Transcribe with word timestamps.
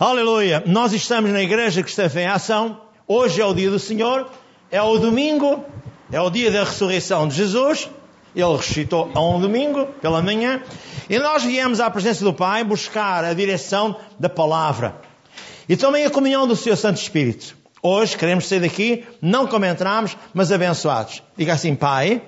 Aleluia! 0.00 0.62
Nós 0.64 0.94
estamos 0.94 1.30
na 1.30 1.42
Igreja 1.42 1.82
Cristã 1.82 2.10
em 2.16 2.26
Ação. 2.26 2.80
Hoje 3.06 3.38
é 3.38 3.44
o 3.44 3.52
dia 3.52 3.70
do 3.70 3.78
Senhor, 3.78 4.30
é 4.70 4.80
o 4.80 4.96
domingo, 4.96 5.62
é 6.10 6.18
o 6.18 6.30
dia 6.30 6.50
da 6.50 6.64
ressurreição 6.64 7.28
de 7.28 7.34
Jesus. 7.34 7.86
Ele 8.34 8.50
ressuscitou 8.56 9.10
a 9.14 9.20
um 9.20 9.38
domingo 9.38 9.84
pela 10.00 10.22
manhã. 10.22 10.62
E 11.06 11.18
nós 11.18 11.44
viemos 11.44 11.80
à 11.80 11.90
presença 11.90 12.24
do 12.24 12.32
Pai 12.32 12.64
buscar 12.64 13.26
a 13.26 13.34
direção 13.34 13.94
da 14.18 14.30
palavra. 14.30 14.94
E 15.68 15.76
também 15.76 16.06
a 16.06 16.10
comunhão 16.10 16.46
do 16.46 16.56
Seu 16.56 16.78
Santo 16.78 16.96
Espírito. 16.96 17.54
Hoje 17.82 18.16
queremos 18.16 18.48
sair 18.48 18.60
daqui, 18.60 19.04
não 19.20 19.46
como 19.46 19.66
entramos, 19.66 20.16
mas 20.32 20.50
abençoados. 20.50 21.22
Diga 21.36 21.52
assim, 21.52 21.74
Pai, 21.74 22.22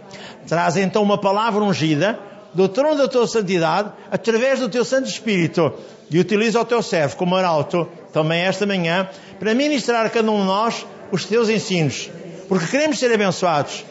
traz 0.46 0.76
então 0.76 1.02
uma 1.02 1.16
palavra 1.16 1.64
ungida 1.64 2.20
do 2.54 2.68
trono 2.68 2.96
da 2.96 3.08
tua 3.08 3.26
santidade, 3.26 3.90
através 4.10 4.60
do 4.60 4.68
teu 4.68 4.84
Santo 4.84 5.08
Espírito, 5.08 5.72
e 6.10 6.18
utiliza 6.18 6.60
o 6.60 6.64
teu 6.64 6.82
servo 6.82 7.16
como 7.16 7.36
arauto, 7.36 7.88
também 8.12 8.42
esta 8.42 8.66
manhã, 8.66 9.08
para 9.38 9.54
ministrar 9.54 10.04
a 10.04 10.10
cada 10.10 10.30
um 10.30 10.40
de 10.40 10.46
nós 10.46 10.86
os 11.10 11.24
teus 11.24 11.48
ensinos. 11.48 12.10
Porque 12.48 12.66
queremos 12.66 12.98
ser 12.98 13.12
abençoados. 13.12 13.84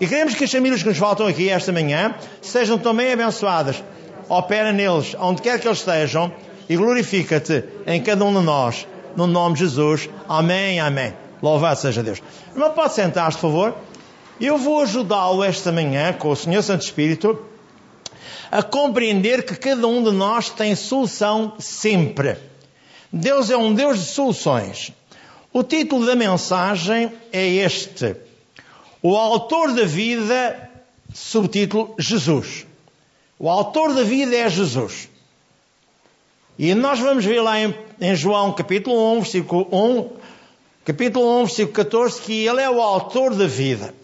E 0.00 0.06
queremos 0.06 0.34
que 0.34 0.44
as 0.44 0.50
famílias 0.50 0.82
que 0.82 0.88
nos 0.88 0.98
faltam 0.98 1.26
aqui 1.26 1.48
esta 1.48 1.72
manhã 1.72 2.14
sejam 2.42 2.78
também 2.78 3.12
abençoadas. 3.12 3.82
Opera 4.28 4.72
neles, 4.72 5.16
onde 5.18 5.42
quer 5.42 5.60
que 5.60 5.66
eles 5.66 5.78
estejam, 5.78 6.32
e 6.68 6.76
glorifica-te 6.76 7.64
em 7.86 8.00
cada 8.02 8.24
um 8.24 8.32
de 8.32 8.44
nós. 8.44 8.86
No 9.16 9.26
nome 9.26 9.54
de 9.54 9.60
Jesus. 9.60 10.08
Amém, 10.28 10.78
amém. 10.80 11.14
Louvado 11.42 11.80
seja 11.80 12.02
Deus. 12.02 12.22
Irmão, 12.52 12.70
pode 12.70 12.94
sentar-se, 12.94 13.38
por 13.38 13.48
favor. 13.48 13.74
Eu 14.40 14.56
vou 14.56 14.80
ajudá-lo 14.80 15.42
esta 15.42 15.72
manhã 15.72 16.12
com 16.12 16.30
o 16.30 16.36
Senhor 16.36 16.62
Santo 16.62 16.82
Espírito 16.82 17.49
a 18.50 18.62
compreender 18.62 19.44
que 19.44 19.54
cada 19.54 19.86
um 19.86 20.02
de 20.02 20.10
nós 20.10 20.50
tem 20.50 20.74
solução 20.74 21.54
sempre. 21.58 22.36
Deus 23.12 23.50
é 23.50 23.56
um 23.56 23.72
Deus 23.72 23.98
de 23.98 24.06
soluções. 24.06 24.92
O 25.52 25.62
título 25.62 26.04
da 26.04 26.16
mensagem 26.16 27.12
é 27.32 27.46
este: 27.46 28.16
O 29.02 29.16
Autor 29.16 29.72
da 29.72 29.84
Vida, 29.84 30.70
subtítulo 31.14 31.94
Jesus. 31.98 32.66
O 33.38 33.48
Autor 33.48 33.94
da 33.94 34.02
Vida 34.02 34.36
é 34.36 34.48
Jesus. 34.48 35.08
E 36.58 36.74
nós 36.74 36.98
vamos 36.98 37.24
ver 37.24 37.40
lá 37.40 37.58
em, 37.58 37.74
em 38.00 38.14
João 38.14 38.52
capítulo 38.52 39.14
1, 39.14 39.20
versículo 39.20 39.68
1, 39.72 40.10
capítulo 40.84 41.40
1, 41.42 41.44
versículo 41.46 41.74
14, 41.74 42.20
que 42.20 42.46
Ele 42.46 42.60
é 42.60 42.68
o 42.68 42.82
Autor 42.82 43.34
da 43.34 43.46
vida. 43.46 43.94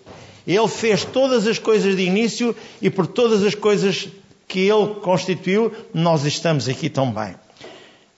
Ele 0.47 0.69
fez 0.69 1.05
todas 1.05 1.47
as 1.47 1.59
coisas 1.59 1.97
de 1.97 2.03
início 2.03 2.57
e 2.81 2.89
por 2.89 3.07
todas 3.07 3.43
as 3.43 3.55
coisas 3.55 4.09
que 4.47 4.69
Ele 4.69 4.95
constituiu, 4.97 5.73
nós 5.93 6.25
estamos 6.25 6.69
aqui 6.69 6.89
também. 6.89 7.35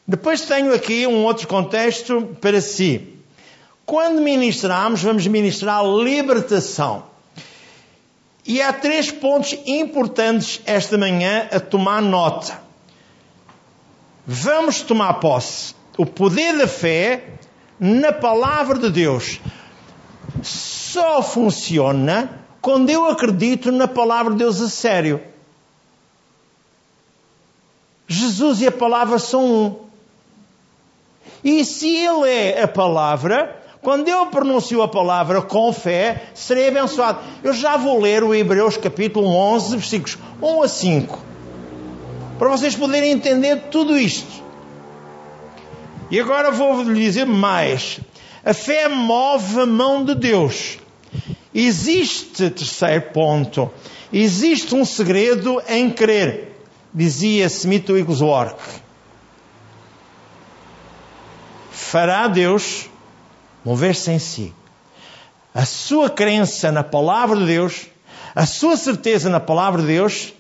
Depois 0.06 0.42
tenho 0.42 0.74
aqui 0.74 1.06
um 1.06 1.24
outro 1.24 1.46
contexto 1.46 2.36
para 2.40 2.60
si. 2.60 3.14
Quando 3.84 4.20
ministramos, 4.20 5.02
vamos 5.02 5.26
ministrar 5.26 5.84
libertação. 5.84 7.04
E 8.46 8.62
há 8.62 8.72
três 8.72 9.10
pontos 9.10 9.58
importantes 9.66 10.62
esta 10.64 10.96
manhã 10.96 11.48
a 11.52 11.60
tomar 11.60 12.00
nota. 12.00 12.58
Vamos 14.26 14.80
tomar 14.80 15.14
posse. 15.14 15.74
O 15.98 16.06
poder 16.06 16.56
da 16.56 16.66
fé 16.66 17.24
na 17.78 18.12
palavra 18.12 18.78
de 18.78 18.90
Deus 18.90 19.40
só 20.42 21.22
funciona 21.22 22.30
quando 22.60 22.90
eu 22.90 23.06
acredito 23.06 23.70
na 23.70 23.86
palavra 23.86 24.32
de 24.32 24.38
Deus 24.38 24.60
a 24.60 24.68
sério. 24.68 25.20
Jesus 28.08 28.62
e 28.62 28.66
a 28.66 28.72
palavra 28.72 29.18
são 29.18 29.44
um. 29.44 29.76
E 31.44 31.62
se 31.62 31.94
Ele 31.94 32.26
é 32.26 32.62
a 32.62 32.66
palavra, 32.66 33.54
quando 33.82 34.08
eu 34.08 34.26
pronuncio 34.26 34.82
a 34.82 34.88
palavra 34.88 35.42
com 35.42 35.70
fé, 35.74 36.30
serei 36.34 36.68
abençoado. 36.68 37.20
Eu 37.44 37.52
já 37.52 37.76
vou 37.76 38.00
ler 38.00 38.24
o 38.24 38.34
Hebreus 38.34 38.78
capítulo 38.78 39.28
11, 39.28 39.76
versículos 39.76 40.18
1 40.42 40.62
a 40.62 40.68
5, 40.68 41.18
para 42.38 42.48
vocês 42.48 42.74
poderem 42.74 43.12
entender 43.12 43.64
tudo 43.70 43.96
isto. 43.96 44.42
E 46.10 46.18
agora 46.18 46.50
vou 46.50 46.82
lhe 46.82 47.04
dizer 47.04 47.26
mais. 47.26 48.00
A 48.42 48.54
fé 48.54 48.88
move 48.88 49.60
a 49.60 49.66
mão 49.66 50.02
de 50.02 50.14
Deus. 50.14 50.78
Existe, 51.54 52.48
terceiro 52.48 53.10
ponto, 53.12 53.70
existe 54.10 54.74
um 54.74 54.84
segredo 54.84 55.62
em 55.68 55.90
crer 55.90 56.57
dizia 56.98 57.46
Smith 57.46 57.88
Wigglesworth, 57.88 58.58
fará 61.70 62.26
Deus 62.26 62.90
mover-se 63.64 64.10
em 64.10 64.18
si. 64.18 64.52
A 65.54 65.64
sua 65.64 66.10
crença 66.10 66.72
na 66.72 66.82
palavra 66.82 67.36
de 67.38 67.46
Deus, 67.46 67.86
a 68.34 68.44
sua 68.44 68.76
certeza 68.76 69.30
na 69.30 69.38
palavra 69.38 69.80
de 69.80 69.86
Deus, 69.86 70.34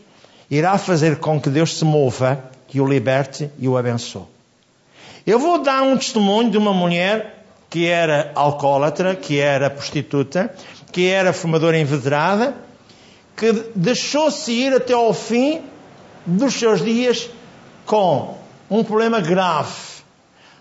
irá 0.50 0.76
fazer 0.78 1.18
com 1.18 1.40
que 1.40 1.48
Deus 1.48 1.78
se 1.78 1.84
mova, 1.84 2.42
que 2.66 2.80
o 2.80 2.88
liberte 2.88 3.48
e 3.56 3.68
o 3.68 3.76
abençoe. 3.76 4.24
Eu 5.24 5.38
vou 5.38 5.62
dar 5.62 5.82
um 5.82 5.96
testemunho 5.96 6.50
de 6.50 6.58
uma 6.58 6.72
mulher 6.72 7.44
que 7.70 7.86
era 7.86 8.32
alcoólatra, 8.34 9.14
que 9.14 9.38
era 9.38 9.70
prostituta, 9.70 10.52
que 10.90 11.06
era 11.06 11.32
fumadora 11.32 11.78
inveterada, 11.78 12.56
que 13.36 13.52
deixou-se 13.76 14.50
ir 14.50 14.74
até 14.74 14.92
ao 14.92 15.14
fim 15.14 15.62
dos 16.26 16.54
seus 16.54 16.82
dias 16.82 17.30
com 17.86 18.38
um 18.70 18.84
problema 18.84 19.20
grave. 19.20 19.98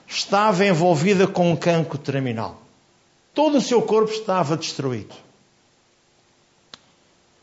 Estava 0.07 0.66
envolvida 0.66 1.28
com 1.28 1.51
um 1.51 1.56
cancro 1.56 1.97
terminal. 1.97 2.62
Todo 3.34 3.57
o 3.57 3.62
seu 3.62 3.81
corpo 3.81 4.12
estava 4.12 4.56
destruído. 4.56 5.13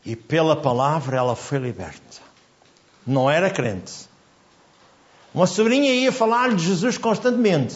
E 0.03 0.15
pela 0.15 0.55
palavra 0.55 1.17
ela 1.17 1.35
foi 1.35 1.59
liberta. 1.59 2.21
Não 3.05 3.29
era 3.29 3.49
crente. 3.49 3.93
Uma 5.33 5.47
sobrinha 5.47 5.91
ia 5.91 6.11
falar 6.11 6.55
de 6.55 6.65
Jesus 6.65 6.97
constantemente. 6.97 7.75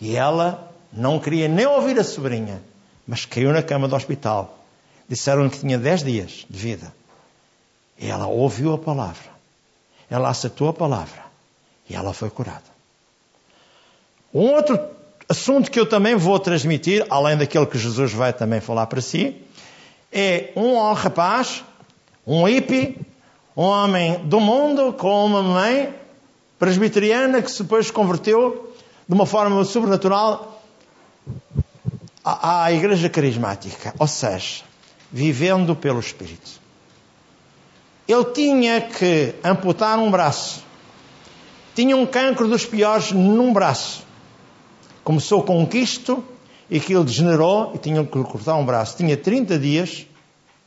E 0.00 0.16
ela 0.16 0.72
não 0.92 1.18
queria 1.18 1.48
nem 1.48 1.66
ouvir 1.66 1.98
a 1.98 2.04
sobrinha, 2.04 2.62
mas 3.06 3.24
caiu 3.24 3.52
na 3.52 3.62
cama 3.62 3.88
do 3.88 3.96
hospital. 3.96 4.58
Disseram 5.08 5.48
que 5.48 5.58
tinha 5.58 5.78
10 5.78 6.04
dias 6.04 6.46
de 6.48 6.58
vida. 6.58 6.94
Ela 8.08 8.26
ouviu 8.26 8.72
a 8.72 8.78
palavra. 8.78 9.30
Ela 10.10 10.28
aceitou 10.28 10.68
a 10.68 10.72
palavra. 10.72 11.22
E 11.88 11.94
ela 11.94 12.12
foi 12.12 12.30
curada. 12.30 12.72
Um 14.34 14.52
outro 14.52 14.78
assunto 15.28 15.70
que 15.70 15.78
eu 15.78 15.86
também 15.86 16.16
vou 16.16 16.38
transmitir, 16.38 17.06
além 17.10 17.36
daquele 17.36 17.66
que 17.66 17.78
Jesus 17.78 18.12
vai 18.12 18.32
também 18.32 18.60
falar 18.60 18.86
para 18.86 19.00
si, 19.00 19.36
é 20.12 20.52
um 20.56 20.92
rapaz, 20.92 21.64
um 22.26 22.44
hippie, 22.44 22.98
um 23.56 23.62
homem 23.62 24.20
do 24.24 24.40
mundo 24.40 24.92
com 24.92 25.26
uma 25.26 25.42
mãe 25.42 25.94
presbiteriana 26.58 27.42
que 27.42 27.52
depois 27.52 27.86
se 27.86 27.92
converteu 27.92 28.74
de 29.08 29.14
uma 29.14 29.26
forma 29.26 29.64
sobrenatural 29.64 30.62
à, 32.24 32.64
à 32.64 32.72
igreja 32.72 33.08
carismática, 33.08 33.94
ou 33.98 34.06
seja, 34.06 34.62
vivendo 35.10 35.74
pelo 35.74 36.00
Espírito. 36.00 36.61
Ele 38.06 38.24
tinha 38.26 38.80
que 38.80 39.34
amputar 39.44 39.98
um 39.98 40.10
braço. 40.10 40.62
Tinha 41.74 41.96
um 41.96 42.04
cancro 42.04 42.48
dos 42.48 42.66
piores 42.66 43.12
num 43.12 43.52
braço. 43.52 44.04
Começou 45.04 45.42
com 45.42 45.60
um 45.60 45.66
quisto 45.66 46.24
e 46.70 46.76
aquilo 46.76 47.04
degenerou 47.04 47.72
e 47.74 47.78
tinha 47.78 48.04
que 48.04 48.22
cortar 48.24 48.56
um 48.56 48.64
braço. 48.64 48.96
Tinha 48.96 49.16
30 49.16 49.58
dias 49.58 50.06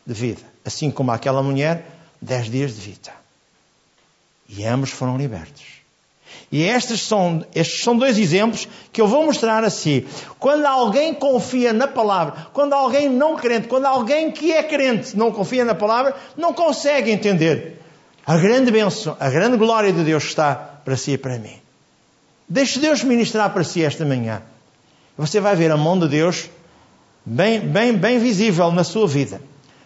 de 0.05 0.13
vida. 0.13 0.41
Assim 0.63 0.89
como 0.89 1.11
aquela 1.11 1.43
mulher, 1.43 1.85
10 2.21 2.49
dias 2.49 2.75
de 2.75 2.81
vida. 2.81 3.13
E 4.47 4.65
ambos 4.65 4.89
foram 4.89 5.17
libertos. 5.17 5.84
E 6.51 6.63
estes 6.63 7.01
são, 7.01 7.45
estes 7.53 7.83
são 7.83 7.97
dois 7.97 8.17
exemplos 8.17 8.67
que 8.91 9.01
eu 9.01 9.07
vou 9.07 9.25
mostrar 9.25 9.63
a 9.63 9.69
si. 9.69 10.07
Quando 10.39 10.65
alguém 10.65 11.13
confia 11.13 11.73
na 11.73 11.87
palavra, 11.87 12.47
quando 12.53 12.73
alguém 12.73 13.09
não 13.09 13.35
crente, 13.35 13.67
quando 13.67 13.85
alguém 13.85 14.31
que 14.31 14.51
é 14.51 14.63
crente 14.63 15.17
não 15.17 15.31
confia 15.31 15.65
na 15.65 15.75
palavra, 15.75 16.15
não 16.37 16.53
consegue 16.53 17.11
entender 17.11 17.81
a 18.25 18.37
grande 18.37 18.71
bênção, 18.71 19.15
a 19.19 19.29
grande 19.29 19.57
glória 19.57 19.93
de 19.93 20.03
Deus 20.03 20.23
está 20.23 20.55
para 20.55 20.95
si 20.95 21.11
e 21.11 21.17
para 21.17 21.37
mim. 21.37 21.61
Deixe 22.47 22.79
Deus 22.79 23.03
ministrar 23.03 23.51
para 23.51 23.63
si 23.63 23.83
esta 23.83 24.05
manhã. 24.05 24.41
Você 25.17 25.39
vai 25.39 25.55
ver 25.55 25.71
a 25.71 25.77
mão 25.77 25.97
de 25.97 26.07
Deus 26.07 26.49
bem, 27.25 27.59
bem, 27.59 27.93
bem 27.93 28.19
visível 28.19 28.71
na 28.71 28.83
sua 28.83 29.07
vida. 29.07 29.41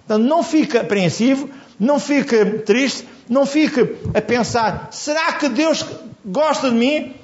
Então 0.05 0.17
não 0.17 0.41
fique 0.41 0.77
apreensivo, 0.77 1.49
não 1.79 1.99
fique 1.99 2.45
triste, 2.65 3.07
não 3.29 3.45
fique 3.45 3.81
a 4.13 4.21
pensar: 4.21 4.89
será 4.91 5.33
que 5.33 5.47
Deus 5.47 5.85
gosta 6.25 6.69
de 6.69 6.75
mim? 6.75 7.15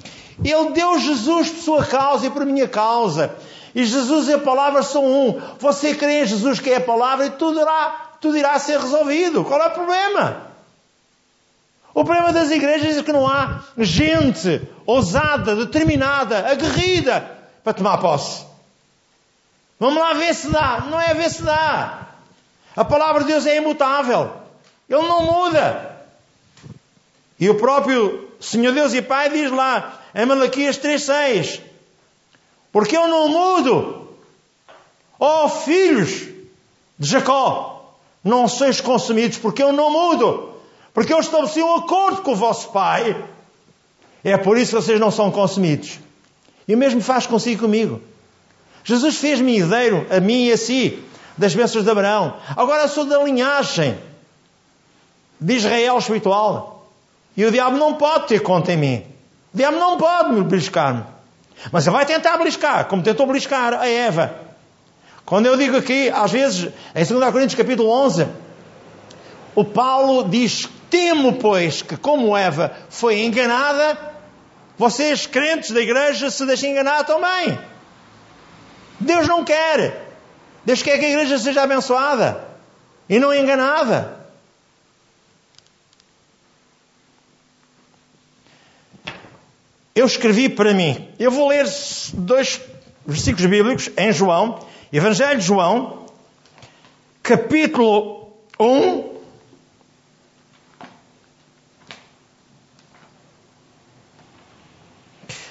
Ele 0.44 0.70
deu 0.70 0.98
Jesus 0.98 1.48
por 1.50 1.62
sua 1.62 1.84
causa 1.84 2.26
e 2.26 2.30
por 2.30 2.46
minha 2.46 2.68
causa. 2.68 3.34
E 3.74 3.84
Jesus 3.84 4.28
e 4.28 4.34
a 4.34 4.38
palavra 4.38 4.82
são 4.82 5.04
um. 5.04 5.40
Você 5.58 5.94
crê 5.94 6.22
em 6.22 6.26
Jesus 6.26 6.60
que 6.60 6.70
é 6.70 6.76
a 6.76 6.80
palavra 6.80 7.26
e 7.26 7.30
tudo 7.30 7.60
irá, 7.60 8.16
tudo 8.20 8.36
irá 8.36 8.58
ser 8.58 8.78
resolvido. 8.78 9.44
Qual 9.44 9.60
é 9.60 9.66
o 9.66 9.70
problema? 9.70 10.46
O 11.92 12.04
problema 12.04 12.32
das 12.32 12.50
igrejas 12.50 12.98
é 12.98 13.02
que 13.02 13.12
não 13.12 13.26
há 13.26 13.60
gente 13.78 14.62
ousada, 14.84 15.56
determinada, 15.56 16.50
aguerrida 16.50 17.30
para 17.64 17.72
tomar 17.72 17.98
posse. 17.98 18.44
Vamos 19.80 20.00
lá 20.00 20.12
ver 20.14 20.34
se 20.34 20.48
dá. 20.48 20.84
Não 20.90 21.00
é 21.00 21.14
ver 21.14 21.30
se 21.30 21.42
dá. 21.42 22.06
A 22.76 22.84
palavra 22.84 23.22
de 23.22 23.28
Deus 23.28 23.46
é 23.46 23.56
imutável. 23.56 24.32
Ele 24.88 25.02
não 25.02 25.22
muda. 25.22 25.95
E 27.38 27.48
o 27.50 27.54
próprio 27.56 28.28
Senhor 28.40 28.72
Deus 28.72 28.94
e 28.94 29.02
Pai 29.02 29.30
diz 29.30 29.50
lá 29.50 30.00
em 30.14 30.26
Malaquias 30.26 30.78
3,6: 30.78 31.60
Porque 32.72 32.96
eu 32.96 33.08
não 33.08 33.28
mudo, 33.28 34.08
ó 35.20 35.44
oh, 35.44 35.48
filhos 35.48 36.28
de 36.98 37.08
Jacó, 37.08 37.94
não 38.24 38.48
sois 38.48 38.80
consumidos, 38.80 39.38
porque 39.38 39.62
eu 39.62 39.72
não 39.72 39.90
mudo. 39.90 40.54
Porque 40.94 41.12
eu 41.12 41.20
estabeleci 41.20 41.62
um 41.62 41.74
acordo 41.74 42.22
com 42.22 42.32
o 42.32 42.36
vosso 42.36 42.70
Pai. 42.70 43.22
É 44.24 44.36
por 44.38 44.56
isso 44.56 44.74
que 44.74 44.82
vocês 44.82 44.98
não 44.98 45.10
são 45.10 45.30
consumidos. 45.30 45.98
E 46.66 46.74
o 46.74 46.78
mesmo 46.78 47.00
faz 47.00 47.26
consigo 47.26 47.60
comigo. 47.60 48.00
Jesus 48.82 49.16
fez-me 49.18 49.58
herdeiro, 49.58 50.06
a 50.10 50.20
mim 50.20 50.46
e 50.46 50.52
a 50.52 50.56
si, 50.56 51.02
das 51.36 51.54
bênçãos 51.54 51.84
de 51.84 51.90
Abraão. 51.90 52.36
Agora 52.56 52.88
sou 52.88 53.04
da 53.04 53.22
linhagem 53.22 53.98
de 55.40 55.54
Israel 55.54 55.98
espiritual. 55.98 56.75
E 57.36 57.44
o 57.44 57.50
diabo 57.50 57.76
não 57.76 57.94
pode 57.94 58.28
ter 58.28 58.40
conta 58.40 58.72
em 58.72 58.76
mim. 58.76 59.04
O 59.52 59.56
diabo 59.56 59.78
não 59.78 59.96
pode 59.96 60.32
me 60.32 60.42
beliscar-me. 60.42 61.04
Mas 61.70 61.86
ele 61.86 61.96
vai 61.96 62.06
tentar 62.06 62.36
beliscar, 62.36 62.86
como 62.86 63.02
tentou 63.02 63.26
beliscar 63.26 63.74
a 63.74 63.88
Eva. 63.88 64.34
Quando 65.24 65.46
eu 65.46 65.56
digo 65.56 65.76
aqui, 65.76 66.08
às 66.10 66.30
vezes, 66.30 66.72
em 66.94 67.04
2 67.04 67.32
Coríntios 67.32 67.54
capítulo 67.54 67.90
11, 67.90 68.26
o 69.54 69.64
Paulo 69.64 70.28
diz 70.28 70.68
Temo, 70.88 71.34
pois, 71.34 71.82
que 71.82 71.96
como 71.96 72.36
Eva 72.36 72.72
foi 72.88 73.24
enganada, 73.24 73.98
vocês, 74.78 75.26
crentes 75.26 75.70
da 75.72 75.80
igreja, 75.80 76.30
se 76.30 76.46
deixem 76.46 76.72
enganar 76.72 77.04
também. 77.04 77.58
Deus 79.00 79.26
não 79.26 79.44
quer. 79.44 80.06
Deus 80.64 80.82
quer 80.82 80.98
que 80.98 81.04
a 81.06 81.10
igreja 81.10 81.38
seja 81.38 81.62
abençoada 81.62 82.44
e 83.08 83.18
não 83.18 83.34
enganada. 83.34 84.25
Eu 89.96 90.04
escrevi 90.04 90.50
para 90.50 90.74
mim. 90.74 91.08
Eu 91.18 91.30
vou 91.30 91.48
ler 91.48 91.66
dois 92.12 92.60
versículos 93.06 93.46
bíblicos 93.46 93.90
em 93.96 94.12
João, 94.12 94.60
Evangelho 94.92 95.40
de 95.40 95.46
João, 95.46 96.04
capítulo 97.22 98.30
1, 98.60 99.16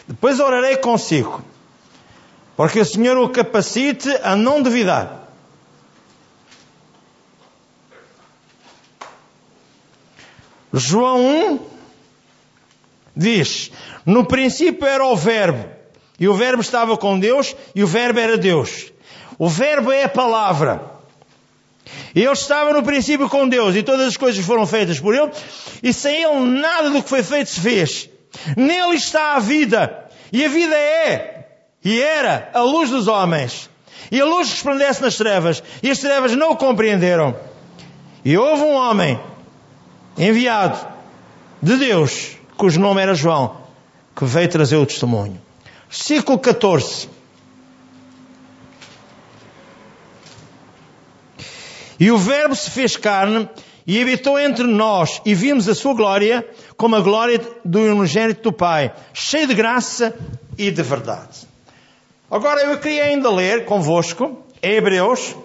Depois 0.08 0.40
orarei 0.40 0.78
consigo, 0.78 1.44
porque 2.56 2.80
o 2.80 2.86
Senhor 2.86 3.18
o 3.18 3.30
capacite 3.30 4.10
a 4.22 4.36
não 4.36 4.62
duvidar. 4.62 5.28
João 10.72 11.58
1 11.58 11.75
diz: 13.16 13.72
No 14.06 14.26
princípio 14.26 14.88
era 14.88 15.06
o 15.06 15.16
Verbo, 15.16 15.66
e 16.20 16.28
o 16.28 16.34
Verbo 16.34 16.62
estava 16.62 16.98
com 16.98 17.20
Deus, 17.20 17.56
e 17.74 17.84
o 17.84 17.88
Verbo 17.88 18.20
era 18.20 18.38
Deus. 18.38 18.92
O 19.38 19.50
Verbo 19.50 19.92
é 19.92 20.04
a 20.04 20.10
palavra. 20.10 20.96
Ele 22.16 22.32
estava 22.32 22.74
no 22.74 22.82
princípio 22.82 23.30
com 23.30 23.48
Deus, 23.48 23.76
e 23.76 23.84
todas 23.84 24.08
as 24.08 24.18
coisas 24.18 24.44
foram 24.46 24.66
feitas 24.66 25.00
por 25.00 25.14
ele, 25.14 25.32
e 25.84 25.94
sem 25.94 26.24
ele 26.24 26.60
nada 26.60 26.90
do 26.90 27.04
que 27.04 27.10
foi 27.10 27.22
feito 27.22 27.50
se 27.50 27.60
fez. 27.60 28.10
Nele 28.56 28.96
está 28.96 29.36
a 29.36 29.40
vida, 29.40 30.10
e 30.32 30.44
a 30.44 30.48
vida 30.48 30.76
é, 30.76 31.48
e 31.84 32.02
era, 32.02 32.50
a 32.54 32.62
luz 32.62 32.90
dos 32.90 33.08
homens. 33.08 33.70
E 34.12 34.20
a 34.20 34.26
luz 34.26 34.50
resplandece 34.50 35.02
nas 35.02 35.16
trevas, 35.16 35.64
e 35.84 35.90
as 35.90 36.00
trevas 36.00 36.36
não 36.36 36.52
o 36.52 36.56
compreenderam. 36.56 37.36
E 38.24 38.38
houve 38.38 38.64
um 38.64 38.74
homem 38.74 39.20
enviado 40.18 40.80
de 41.62 41.78
Deus, 41.78 42.35
cujo 42.58 42.80
nome 42.80 43.02
era 43.02 43.16
João, 43.16 43.58
que 44.16 44.26
veio 44.26 44.50
trazer 44.50 44.78
o 44.78 44.86
testemunho. 44.86 45.42
Versículo 45.90 46.40
14. 46.40 47.10
E 52.00 52.12
o 52.12 52.18
Verbo 52.18 52.56
se 52.56 52.70
fez 52.72 52.98
carne 52.98 53.50
e 53.88 54.02
habitou 54.02 54.40
entre 54.40 54.66
nós, 54.66 55.22
e 55.26 55.36
vimos 55.36 55.70
a 55.70 55.76
sua 55.76 55.94
glória 55.94 56.46
como 56.76 56.96
a 56.96 57.02
glória 57.02 57.40
do 57.64 57.80
unigênito 57.80 58.42
do 58.42 58.52
Pai, 58.52 58.94
cheio 59.14 59.48
de 59.48 59.54
graça 59.54 60.14
e 60.58 60.72
de 60.72 60.82
verdade. 60.82 61.48
Agora 62.30 62.62
eu 62.62 62.80
queria 62.80 63.06
ainda 63.06 63.30
ler 63.30 63.66
convosco 63.66 64.44
Hebreus, 64.62 65.36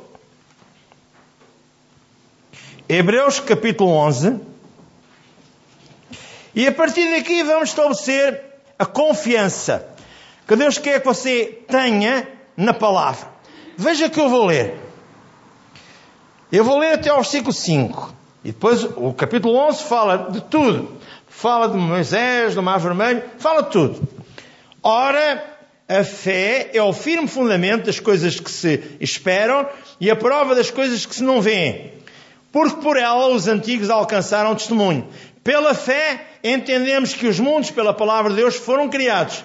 Hebreus 2.88 3.38
capítulo 3.38 3.90
11, 3.90 4.40
e 6.54 6.66
a 6.66 6.72
partir 6.72 7.10
daqui 7.10 7.42
vamos 7.42 7.70
estabelecer 7.70 8.42
a 8.78 8.86
confiança 8.86 9.86
que 10.46 10.56
Deus 10.56 10.78
quer 10.78 11.00
que 11.00 11.06
você 11.06 11.60
tenha 11.68 12.26
na 12.56 12.74
palavra. 12.74 13.28
Veja 13.76 14.10
que 14.10 14.18
eu 14.18 14.28
vou 14.28 14.46
ler. 14.46 14.74
Eu 16.50 16.64
vou 16.64 16.78
ler 16.78 16.94
até 16.94 17.08
ao 17.08 17.18
versículo 17.18 17.52
5. 17.52 18.12
E 18.44 18.50
depois 18.50 18.82
o 18.82 19.12
capítulo 19.12 19.56
11 19.56 19.84
fala 19.84 20.28
de 20.30 20.40
tudo. 20.40 20.98
Fala 21.28 21.68
de 21.68 21.76
Moisés, 21.76 22.56
do 22.56 22.62
Mar 22.62 22.80
Vermelho, 22.80 23.22
fala 23.38 23.62
de 23.62 23.70
tudo. 23.70 24.08
Ora, 24.82 25.44
a 25.88 26.02
fé 26.02 26.70
é 26.74 26.82
o 26.82 26.92
firme 26.92 27.28
fundamento 27.28 27.86
das 27.86 28.00
coisas 28.00 28.40
que 28.40 28.50
se 28.50 28.96
esperam 29.00 29.68
e 30.00 30.10
a 30.10 30.16
prova 30.16 30.54
das 30.54 30.70
coisas 30.70 31.06
que 31.06 31.14
se 31.14 31.22
não 31.22 31.40
veem. 31.40 31.92
Porque 32.50 32.82
por 32.82 32.96
ela 32.96 33.28
os 33.28 33.46
antigos 33.46 33.88
alcançaram 33.88 34.54
testemunho. 34.56 35.08
Pela 35.44 35.74
fé 35.74 36.26
entendemos 36.42 37.14
que 37.14 37.26
os 37.26 37.38
mundos, 37.38 37.70
pela 37.70 37.92
palavra 37.92 38.30
de 38.30 38.36
Deus, 38.36 38.56
foram 38.56 38.88
criados. 38.88 39.44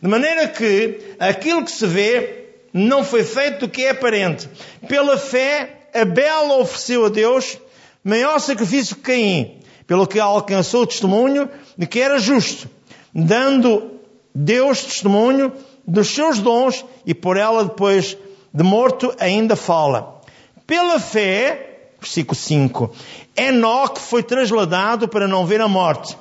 De 0.00 0.08
maneira 0.08 0.48
que 0.48 1.16
aquilo 1.18 1.64
que 1.64 1.70
se 1.70 1.86
vê 1.86 2.44
não 2.72 3.04
foi 3.04 3.22
feito 3.22 3.60
do 3.60 3.68
que 3.68 3.84
é 3.84 3.90
aparente. 3.90 4.48
Pela 4.88 5.16
fé, 5.16 5.88
Abel 5.94 6.60
ofereceu 6.60 7.06
a 7.06 7.08
Deus 7.08 7.58
maior 8.02 8.38
sacrifício 8.38 8.96
que 8.96 9.02
Caim, 9.02 9.60
pelo 9.86 10.06
que 10.06 10.18
alcançou 10.18 10.82
o 10.82 10.86
testemunho 10.86 11.48
de 11.78 11.86
que 11.86 12.00
era 12.00 12.18
justo, 12.18 12.68
dando 13.14 14.00
Deus 14.34 14.82
testemunho 14.82 15.52
dos 15.86 16.08
seus 16.08 16.38
dons 16.38 16.84
e 17.06 17.14
por 17.14 17.36
ela 17.36 17.64
depois 17.64 18.16
de 18.52 18.62
morto 18.62 19.14
ainda 19.18 19.56
fala. 19.56 20.20
Pela 20.66 20.98
fé, 20.98 21.90
versículo 22.00 22.34
5, 22.34 22.90
Enoque 23.36 24.00
foi 24.00 24.22
trasladado 24.22 25.08
para 25.08 25.28
não 25.28 25.46
ver 25.46 25.60
a 25.60 25.68
morte. 25.68 26.16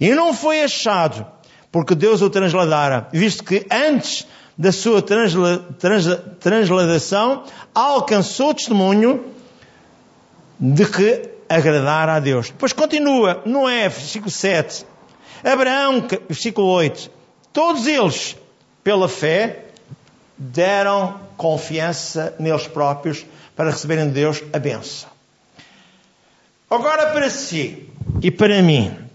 E 0.00 0.14
não 0.14 0.34
foi 0.34 0.62
achado, 0.62 1.26
porque 1.72 1.94
Deus 1.94 2.22
o 2.22 2.30
trasladara, 2.30 3.08
visto 3.12 3.44
que 3.44 3.66
antes 3.70 4.26
da 4.56 4.72
sua 4.72 5.02
transla, 5.02 5.58
transla, 5.78 6.16
transladação 6.40 7.44
alcançou 7.74 8.54
testemunho 8.54 9.24
de 10.58 10.86
que 10.86 11.28
agradar 11.48 12.08
a 12.08 12.18
Deus. 12.18 12.50
Depois 12.50 12.72
continua, 12.72 13.42
Noé, 13.44 13.88
versículo 13.88 14.30
7. 14.30 14.86
Abraão, 15.44 16.06
versículo 16.28 16.66
8. 16.68 17.10
Todos 17.52 17.86
eles, 17.86 18.36
pela 18.82 19.08
fé, 19.08 19.66
deram 20.36 21.20
confiança 21.36 22.34
neles 22.38 22.66
próprios 22.66 23.24
para 23.54 23.70
receberem 23.70 24.08
de 24.08 24.12
Deus 24.12 24.42
a 24.52 24.58
benção. 24.58 25.08
Agora 26.68 27.12
para 27.12 27.30
si 27.30 27.88
e 28.22 28.30
para 28.30 28.60
mim, 28.60 29.05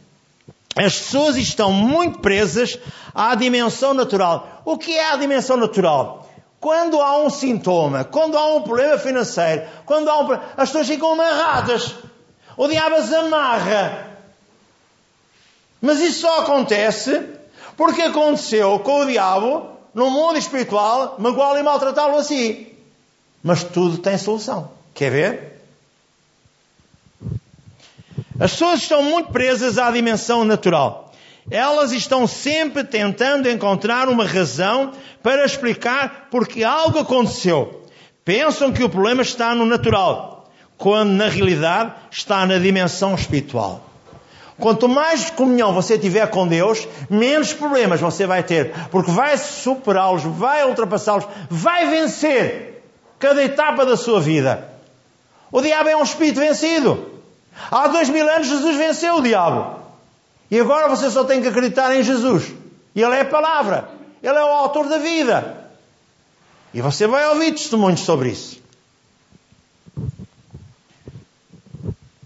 as 0.76 0.98
pessoas 0.98 1.36
estão 1.36 1.72
muito 1.72 2.20
presas 2.20 2.80
à 3.14 3.36
dimensão 3.36 3.94
natural. 3.94 4.62
O 4.64 4.78
que 4.78 4.98
é 4.98 5.12
a 5.12 5.18
dimensão 5.18 5.58
natural? 5.58 6.30
Quando 6.60 7.02
há 7.02 7.18
um 7.18 7.30
sintoma, 7.30 8.04
quando 8.04 8.38
há 8.38 8.56
um 8.56 8.62
problema 8.62 8.98
financeiro, 8.98 9.64
quando 9.86 10.10
há 10.10 10.20
um 10.20 10.32
as 10.56 10.70
pessoas 10.70 10.88
ficam 10.88 11.14
amarradas. 11.14 11.96
O 12.56 12.68
diabo 12.68 12.96
as 12.96 13.12
amarra. 13.12 14.08
Mas 15.82 16.00
isso 16.00 16.22
só 16.22 16.42
acontece 16.42 17.22
porque 17.76 18.04
aconteceu 18.04 18.80
com 18.80 19.02
o 19.02 19.06
diabo 19.06 19.68
no 19.94 20.10
mundo 20.10 20.38
espiritual, 20.38 21.16
magoá-lo 21.18 21.58
e 21.58 21.64
maltratá-lo 21.64 22.18
assim. 22.18 22.68
Mas 23.44 23.64
tudo 23.64 23.98
tem 23.98 24.18
solução. 24.18 24.72
Quer 24.94 25.12
ver? 25.12 25.61
As 28.42 28.54
pessoas 28.54 28.82
estão 28.82 29.04
muito 29.04 29.32
presas 29.32 29.78
à 29.78 29.92
dimensão 29.92 30.44
natural. 30.44 31.12
Elas 31.52 31.92
estão 31.92 32.26
sempre 32.26 32.84
tentando 32.84 33.48
encontrar 33.48 34.10
uma 34.10 34.26
razão 34.26 34.94
para 35.22 35.46
explicar 35.46 36.28
porque 36.32 36.64
algo 36.64 36.98
aconteceu. 36.98 37.84
Pensam 38.26 38.72
que 38.72 38.84
o 38.84 38.90
problema 38.90 39.22
está 39.22 39.54
no 39.54 39.64
natural, 39.64 40.50
quando 40.76 41.12
na 41.12 41.28
realidade 41.28 41.94
está 42.10 42.44
na 42.48 42.58
dimensão 42.58 43.14
espiritual. 43.14 43.86
Quanto 44.58 44.90
mais 44.90 45.30
comunhão 45.30 45.72
você 45.72 45.96
tiver 45.96 46.26
com 46.26 46.48
Deus, 46.48 46.88
menos 47.12 47.54
problemas 47.54 48.02
você 48.02 48.26
vai 48.26 48.42
ter. 48.42 48.74
Porque 48.90 49.12
vai 49.12 49.38
superá-los, 49.38 50.24
vai 50.24 50.68
ultrapassá-los, 50.68 51.28
vai 51.48 51.92
vencer 51.92 52.84
cada 53.20 53.44
etapa 53.44 53.86
da 53.86 53.96
sua 53.96 54.20
vida. 54.20 54.68
O 55.52 55.62
diabo 55.62 55.90
é 55.90 55.96
um 55.96 56.02
espírito 56.02 56.40
vencido. 56.40 57.21
Há 57.70 57.88
dois 57.88 58.10
mil 58.10 58.28
anos 58.30 58.48
Jesus 58.48 58.76
venceu 58.78 59.16
o 59.16 59.22
diabo. 59.22 59.80
E 60.50 60.60
agora 60.60 60.90
você 60.90 61.10
só 61.10 61.24
tem 61.24 61.42
que 61.42 61.48
acreditar 61.48 61.96
em 61.96 62.04
Jesus. 62.04 62.54
Ele 62.96 63.16
é 63.16 63.22
a 63.22 63.26
palavra. 63.26 63.90
Ele 64.22 64.38
é 64.38 64.44
o 64.44 64.48
autor 64.48 64.88
da 64.88 64.98
vida. 64.98 65.70
E 66.74 66.82
você 66.82 67.08
vai 67.08 67.28
ouvir 67.28 67.52
testemunhos 67.52 68.02
sobre 68.02 68.30
isso. 68.30 68.62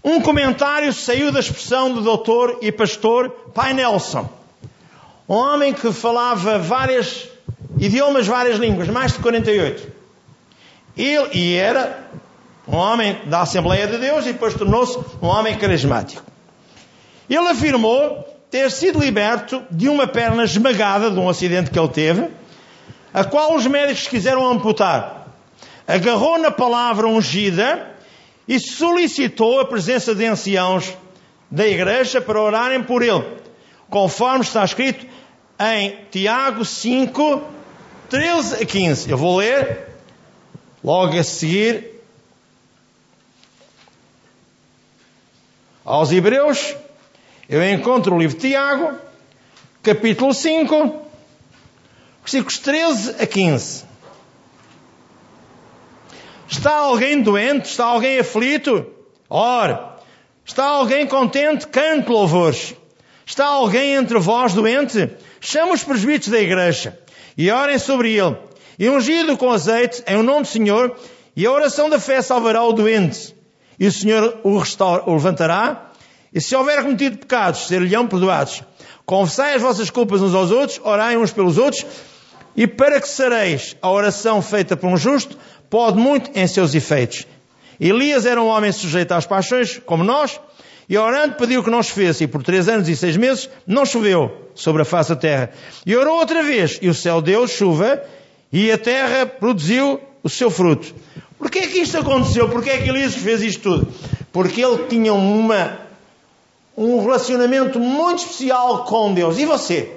Um 0.02 0.20
comentário 0.20 0.92
saiu 0.92 1.32
da 1.32 1.40
expressão 1.40 1.92
do 1.92 2.00
doutor 2.00 2.58
e 2.62 2.70
pastor 2.70 3.28
Pai 3.52 3.72
Nelson. 3.72 4.28
Um 5.28 5.34
homem 5.34 5.74
que 5.74 5.92
falava 5.92 6.58
vários 6.58 7.28
idiomas, 7.78 8.26
várias 8.26 8.58
línguas, 8.58 8.88
mais 8.88 9.12
de 9.12 9.18
48. 9.18 9.92
Ele, 10.96 11.28
e 11.32 11.56
era 11.56 12.08
um 12.66 12.76
homem 12.76 13.20
da 13.26 13.42
Assembleia 13.42 13.86
de 13.86 13.98
Deus 13.98 14.26
e 14.26 14.32
depois 14.32 14.54
tornou-se 14.54 14.98
um 15.22 15.26
homem 15.26 15.56
carismático. 15.56 16.22
Ele 17.28 17.48
afirmou 17.48 18.24
ter 18.50 18.70
sido 18.70 19.00
liberto 19.00 19.62
de 19.70 19.88
uma 19.88 20.06
perna 20.06 20.44
esmagada 20.44 21.10
de 21.10 21.18
um 21.18 21.28
acidente 21.28 21.70
que 21.70 21.78
ele 21.78 21.88
teve, 21.88 22.28
a 23.12 23.24
qual 23.24 23.54
os 23.54 23.66
médicos 23.66 24.08
quiseram 24.08 24.46
amputar. 24.46 25.28
Agarrou 25.86 26.38
na 26.38 26.50
palavra 26.50 27.06
ungida 27.06 27.94
e 28.46 28.58
solicitou 28.58 29.60
a 29.60 29.64
presença 29.64 30.14
de 30.14 30.24
anciãos 30.24 30.92
da 31.50 31.66
igreja 31.66 32.20
para 32.20 32.40
orarem 32.40 32.82
por 32.82 33.02
ele, 33.02 33.24
conforme 33.88 34.44
está 34.44 34.64
escrito 34.64 35.06
em 35.58 35.96
Tiago 36.10 36.64
5, 36.64 37.42
13 38.08 38.62
a 38.62 38.66
15. 38.66 39.10
Eu 39.10 39.16
vou 39.16 39.36
ler 39.36 39.88
logo 40.82 41.18
a 41.18 41.24
seguir 41.24 41.95
aos 45.86 46.10
Hebreus, 46.10 46.74
eu 47.48 47.64
encontro 47.64 48.16
o 48.16 48.18
livro 48.18 48.36
de 48.36 48.48
Tiago, 48.48 48.98
capítulo 49.84 50.34
5, 50.34 51.02
versículos 52.22 52.58
13 52.58 53.22
a 53.22 53.26
15. 53.26 53.84
Está 56.48 56.78
alguém 56.78 57.22
doente? 57.22 57.66
Está 57.66 57.84
alguém 57.84 58.18
aflito? 58.18 58.84
Ora, 59.30 59.96
está 60.44 60.64
alguém 60.64 61.06
contente? 61.06 61.68
Cante 61.68 62.10
louvores. 62.10 62.74
Está 63.24 63.46
alguém 63.46 63.94
entre 63.94 64.18
vós 64.18 64.54
doente? 64.54 65.08
Chama 65.40 65.74
os 65.74 65.84
presbíteros 65.84 66.30
da 66.30 66.40
igreja 66.40 66.98
e 67.38 67.48
orem 67.48 67.78
sobre 67.78 68.16
ele. 68.16 68.36
E 68.76 68.88
ungido 68.88 69.36
com 69.36 69.52
azeite 69.52 70.02
em 70.08 70.16
o 70.16 70.22
nome 70.24 70.42
do 70.42 70.48
Senhor, 70.48 70.96
e 71.36 71.46
a 71.46 71.52
oração 71.52 71.88
da 71.88 72.00
fé 72.00 72.20
salvará 72.20 72.64
o 72.64 72.72
doente 72.72 73.35
e 73.78 73.86
o 73.86 73.92
Senhor 73.92 74.40
o, 74.42 74.58
restaura, 74.58 75.04
o 75.06 75.14
levantará. 75.14 75.90
E 76.32 76.40
se 76.40 76.54
houver 76.54 76.82
cometido 76.82 77.18
pecados, 77.18 77.66
ser-lhe-ão 77.66 78.06
perdoados. 78.06 78.62
Confessai 79.04 79.54
as 79.54 79.62
vossas 79.62 79.88
culpas 79.88 80.20
uns 80.20 80.34
aos 80.34 80.50
outros, 80.50 80.80
orai 80.84 81.16
uns 81.16 81.32
pelos 81.32 81.58
outros, 81.58 81.86
e 82.56 82.66
para 82.66 83.00
que 83.00 83.08
sereis 83.08 83.76
a 83.80 83.90
oração 83.90 84.42
feita 84.42 84.76
por 84.76 84.88
um 84.88 84.96
justo, 84.96 85.38
pode 85.70 85.98
muito 85.98 86.30
em 86.34 86.46
seus 86.46 86.74
efeitos. 86.74 87.26
Elias 87.78 88.26
era 88.26 88.40
um 88.42 88.48
homem 88.48 88.72
sujeito 88.72 89.12
às 89.12 89.26
paixões, 89.26 89.80
como 89.84 90.02
nós, 90.02 90.40
e 90.88 90.96
orando 90.96 91.34
pediu 91.34 91.62
que 91.62 91.70
não 91.70 91.82
chovesse, 91.82 92.24
e 92.24 92.26
por 92.26 92.42
três 92.42 92.68
anos 92.68 92.88
e 92.88 92.96
seis 92.96 93.16
meses 93.16 93.50
não 93.66 93.84
choveu 93.84 94.50
sobre 94.54 94.82
a 94.82 94.84
face 94.84 95.10
da 95.10 95.16
terra. 95.16 95.50
E 95.84 95.94
orou 95.94 96.18
outra 96.18 96.42
vez, 96.42 96.78
e 96.80 96.88
o 96.88 96.94
céu 96.94 97.20
deu 97.20 97.46
chuva, 97.46 98.02
e 98.52 98.70
a 98.70 98.78
terra 98.78 99.26
produziu 99.26 100.00
o 100.22 100.28
seu 100.28 100.50
fruto. 100.50 100.94
Porquê 101.38 101.60
é 101.60 101.66
que 101.66 101.78
isto 101.78 101.98
aconteceu? 101.98 102.48
Porquê 102.48 102.70
é 102.70 102.78
que 102.78 102.88
Elias 102.88 103.14
fez 103.14 103.42
isto 103.42 103.62
tudo? 103.62 103.88
Porque 104.32 104.62
ele 104.64 104.84
tinha 104.88 105.12
uma, 105.12 105.78
um 106.76 107.00
relacionamento 107.02 107.78
muito 107.78 108.20
especial 108.20 108.84
com 108.84 109.12
Deus. 109.12 109.38
E 109.38 109.44
você? 109.44 109.92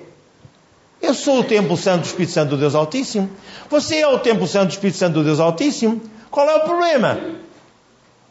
Eu 1.01 1.13
sou 1.13 1.39
o 1.39 1.43
templo 1.43 1.77
santo 1.77 2.01
do 2.01 2.05
Espírito 2.08 2.34
Santo 2.34 2.50
do 2.50 2.58
Deus 2.58 2.75
Altíssimo. 2.75 3.29
Você 3.69 3.98
é 3.98 4.08
o 4.08 4.19
templo 4.19 4.46
santo 4.48 4.67
do 4.67 4.72
Espírito 4.72 4.98
Santo 4.98 5.13
do 5.13 5.24
Deus 5.24 5.39
Altíssimo. 5.39 6.01
Qual 6.29 6.48
é 6.50 6.55
o 6.55 6.62
problema? 6.62 7.17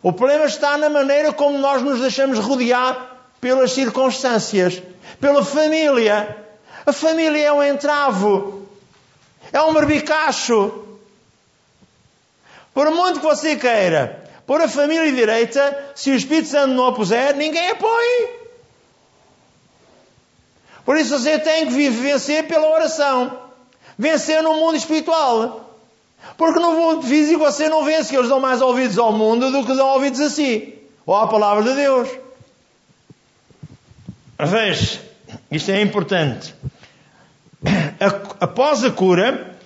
O 0.03 0.13
problema 0.13 0.45
está 0.45 0.77
na 0.77 0.89
maneira 0.89 1.33
como 1.33 1.59
nós 1.59 1.83
nos 1.83 2.01
deixamos 2.01 2.39
rodear 2.39 3.17
pelas 3.41 3.73
circunstâncias, 3.73 4.83
pela 5.21 5.45
família. 5.45 6.37
A 6.87 6.93
família 6.93 7.47
é 7.47 7.53
um 7.53 7.63
entravo, 7.63 8.67
é 9.53 9.61
um 9.63 9.73
barbicacho. 9.73 10.88
Por 12.79 12.93
muito 12.93 13.19
que 13.19 13.27
você 13.27 13.57
queira 13.57 14.23
pôr 14.47 14.61
a 14.61 14.69
família 14.69 15.11
direita, 15.11 15.91
se 15.97 16.13
o 16.13 16.15
Espírito 16.15 16.47
Santo 16.47 16.75
não 16.75 16.87
a 16.87 16.93
puser, 16.93 17.35
ninguém 17.35 17.71
apoia. 17.71 18.29
Por 20.85 20.97
isso 20.97 21.19
você 21.19 21.41
tem 21.41 21.67
que 21.67 21.91
vencer 21.91 22.47
pela 22.47 22.69
oração. 22.69 23.37
Vencer 23.99 24.45
no 24.45 24.55
mundo 24.55 24.77
espiritual. 24.77 25.77
Porque 26.37 26.61
no 26.61 26.71
mundo 26.71 27.03
físico 27.03 27.41
você 27.41 27.69
não 27.69 27.85
vence, 27.85 28.11
que 28.11 28.17
eles 28.17 28.29
dão 28.29 28.39
mais 28.39 28.63
ouvidos 28.63 28.97
ao 28.97 29.13
mundo 29.13 29.51
do 29.51 29.67
que 29.67 29.75
dão 29.75 29.89
ouvidos 29.89 30.21
a 30.21 30.31
si. 30.31 30.79
Ou 31.05 31.17
à 31.17 31.27
palavra 31.27 31.65
de 31.65 31.75
Deus. 31.75 32.09
Veja, 34.39 35.01
isto 35.51 35.73
é 35.73 35.81
importante. 35.81 36.55
Após 38.39 38.85
a 38.85 38.91
cura, 38.93 39.58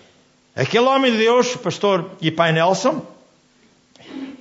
Aquele 0.54 0.84
homem 0.84 1.12
de 1.12 1.18
Deus, 1.18 1.56
pastor 1.56 2.10
e 2.20 2.30
pai 2.30 2.52
Nelson, 2.52 3.06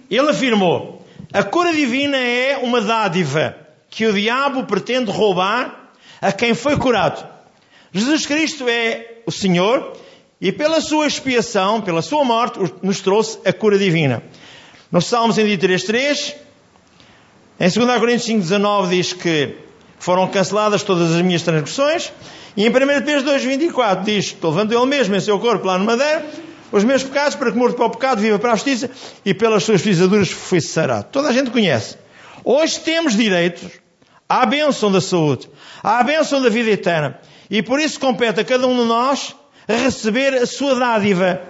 ele 0.09 0.29
afirmou: 0.29 1.05
a 1.31 1.41
cura 1.41 1.71
divina 1.71 2.17
é 2.17 2.57
uma 2.57 2.81
dádiva 2.81 3.55
que 3.89 4.05
o 4.05 4.13
diabo 4.13 4.65
pretende 4.65 5.09
roubar 5.09 5.91
a 6.21 6.31
quem 6.31 6.53
foi 6.53 6.77
curado. 6.77 7.25
Jesus 7.93 8.25
Cristo 8.25 8.67
é 8.67 9.19
o 9.25 9.31
Senhor 9.31 9.93
e 10.39 10.51
pela 10.51 10.81
sua 10.81 11.07
expiação, 11.07 11.81
pela 11.81 12.01
sua 12.01 12.25
morte, 12.25 12.59
nos 12.81 12.99
trouxe 12.99 13.39
a 13.45 13.53
cura 13.53 13.77
divina. 13.77 14.21
No 14.91 15.01
Salmos 15.01 15.37
103.3, 15.37 16.35
em 17.59 17.69
2 17.69 17.99
Coríntios 17.99 18.27
5.19 18.27 18.89
diz 18.89 19.13
que 19.13 19.55
foram 20.01 20.27
canceladas 20.27 20.81
todas 20.81 21.11
as 21.15 21.21
minhas 21.21 21.43
transgressões 21.43 22.11
e 22.57 22.65
em 22.65 22.69
1 22.69 22.73
Pedro 23.05 23.31
2,24 23.31 24.03
diz: 24.03 24.35
Levando 24.41 24.73
ele 24.73 24.85
mesmo 24.87 25.15
em 25.15 25.19
seu 25.19 25.39
corpo 25.39 25.65
lá 25.65 25.77
no 25.77 25.85
madeira, 25.85 26.25
os 26.71 26.83
meus 26.83 27.03
pecados, 27.03 27.35
para 27.35 27.51
que 27.51 27.57
morto 27.57 27.75
para 27.75 27.85
o 27.85 27.89
pecado, 27.91 28.19
viva 28.19 28.39
para 28.39 28.53
a 28.53 28.55
justiça, 28.55 28.89
e 29.23 29.31
pelas 29.31 29.63
suas 29.63 29.79
pisaduras 29.79 30.31
foi 30.31 30.59
sarado. 30.59 31.07
Toda 31.11 31.29
a 31.29 31.31
gente 31.31 31.51
conhece. 31.51 31.97
Hoje 32.43 32.79
temos 32.79 33.15
direitos 33.15 33.69
à 34.27 34.43
bênção 34.43 34.91
da 34.91 34.99
saúde, 34.99 35.47
à 35.83 36.01
bênção 36.03 36.41
da 36.41 36.49
vida 36.49 36.71
eterna. 36.71 37.19
E 37.49 37.61
por 37.61 37.79
isso 37.79 37.99
compete 37.99 38.39
a 38.39 38.43
cada 38.43 38.65
um 38.65 38.75
de 38.75 38.85
nós 38.85 39.35
receber 39.67 40.33
a 40.33 40.47
sua 40.47 40.73
dádiva. 40.73 41.41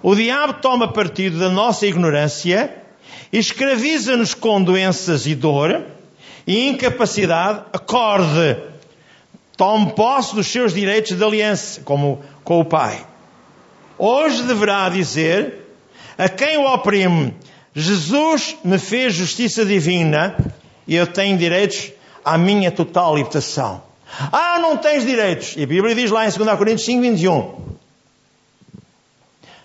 O 0.00 0.14
diabo 0.14 0.54
toma 0.54 0.92
partido 0.92 1.40
da 1.40 1.48
nossa 1.48 1.88
ignorância, 1.88 2.72
escraviza-nos 3.32 4.32
com 4.32 4.62
doenças 4.62 5.26
e 5.26 5.34
dor, 5.34 5.82
e 6.46 6.68
incapacidade, 6.68 7.64
acorde 7.72 8.56
tome 9.56 9.92
posse 9.92 10.34
dos 10.34 10.46
seus 10.46 10.72
direitos 10.74 11.16
de 11.16 11.24
aliança 11.24 11.80
como 11.82 12.22
com 12.44 12.60
o 12.60 12.64
Pai. 12.64 13.06
Hoje 13.98 14.42
deverá 14.42 14.88
dizer 14.88 15.66
a 16.18 16.28
quem 16.28 16.58
o 16.58 16.72
oprime: 16.72 17.34
Jesus 17.74 18.56
me 18.64 18.78
fez 18.78 19.14
justiça 19.14 19.64
divina 19.64 20.36
e 20.86 20.96
eu 20.96 21.06
tenho 21.06 21.38
direitos 21.38 21.92
à 22.24 22.36
minha 22.36 22.70
total 22.70 23.16
libertação. 23.16 23.82
Ah, 24.30 24.58
não 24.60 24.76
tens 24.76 25.06
direitos. 25.06 25.54
E 25.56 25.62
a 25.62 25.66
Bíblia 25.66 25.94
diz 25.94 26.10
lá 26.10 26.26
em 26.26 26.30
2 26.30 26.58
Coríntios 26.58 26.84
5, 26.84 27.00
21 27.00 27.72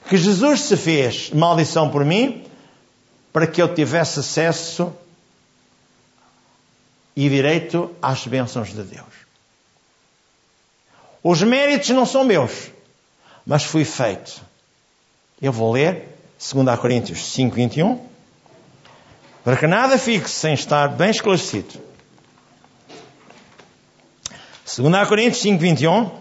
que 0.07 0.17
Jesus 0.17 0.61
se 0.61 0.77
fez 0.77 1.31
maldição 1.31 1.89
por 1.89 2.05
mim 2.05 2.43
para 3.33 3.45
que 3.45 3.61
eu 3.61 3.73
tivesse 3.73 4.19
acesso 4.19 4.93
e 7.17 7.27
direito 7.27 7.95
às 7.99 8.27
bênçãos 8.27 8.69
de 8.69 8.83
Deus. 8.83 9.07
Os 11.23 11.41
méritos 11.41 11.89
não 11.89 12.05
são 12.05 12.23
meus, 12.23 12.69
mas 13.43 13.63
fui 13.63 13.83
feito. 13.83 14.39
Eu 15.41 15.51
vou 15.51 15.71
ler 15.71 16.15
2 16.37 16.79
Coríntios 16.79 17.25
5, 17.33 17.55
21, 17.55 18.07
para 19.43 19.57
que 19.57 19.65
nada 19.65 19.97
fique 19.97 20.29
sem 20.29 20.53
estar 20.53 20.89
bem 20.89 21.09
esclarecido. 21.09 21.81
2 24.77 25.07
Coríntios 25.07 25.41
5, 25.41 25.59
21, 25.59 26.11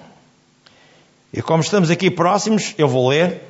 e 1.31 1.43
como 1.43 1.63
estamos 1.63 1.91
aqui 1.91 2.11
próximos, 2.11 2.75
eu 2.79 2.89
vou 2.89 3.07
ler. 3.11 3.43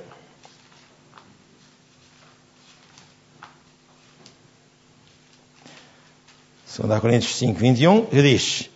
2 6.78 7.00
Coríntios 7.00 7.37
5, 7.37 7.59
21, 7.59 8.04
que 8.06 8.21
diz: 8.21 8.68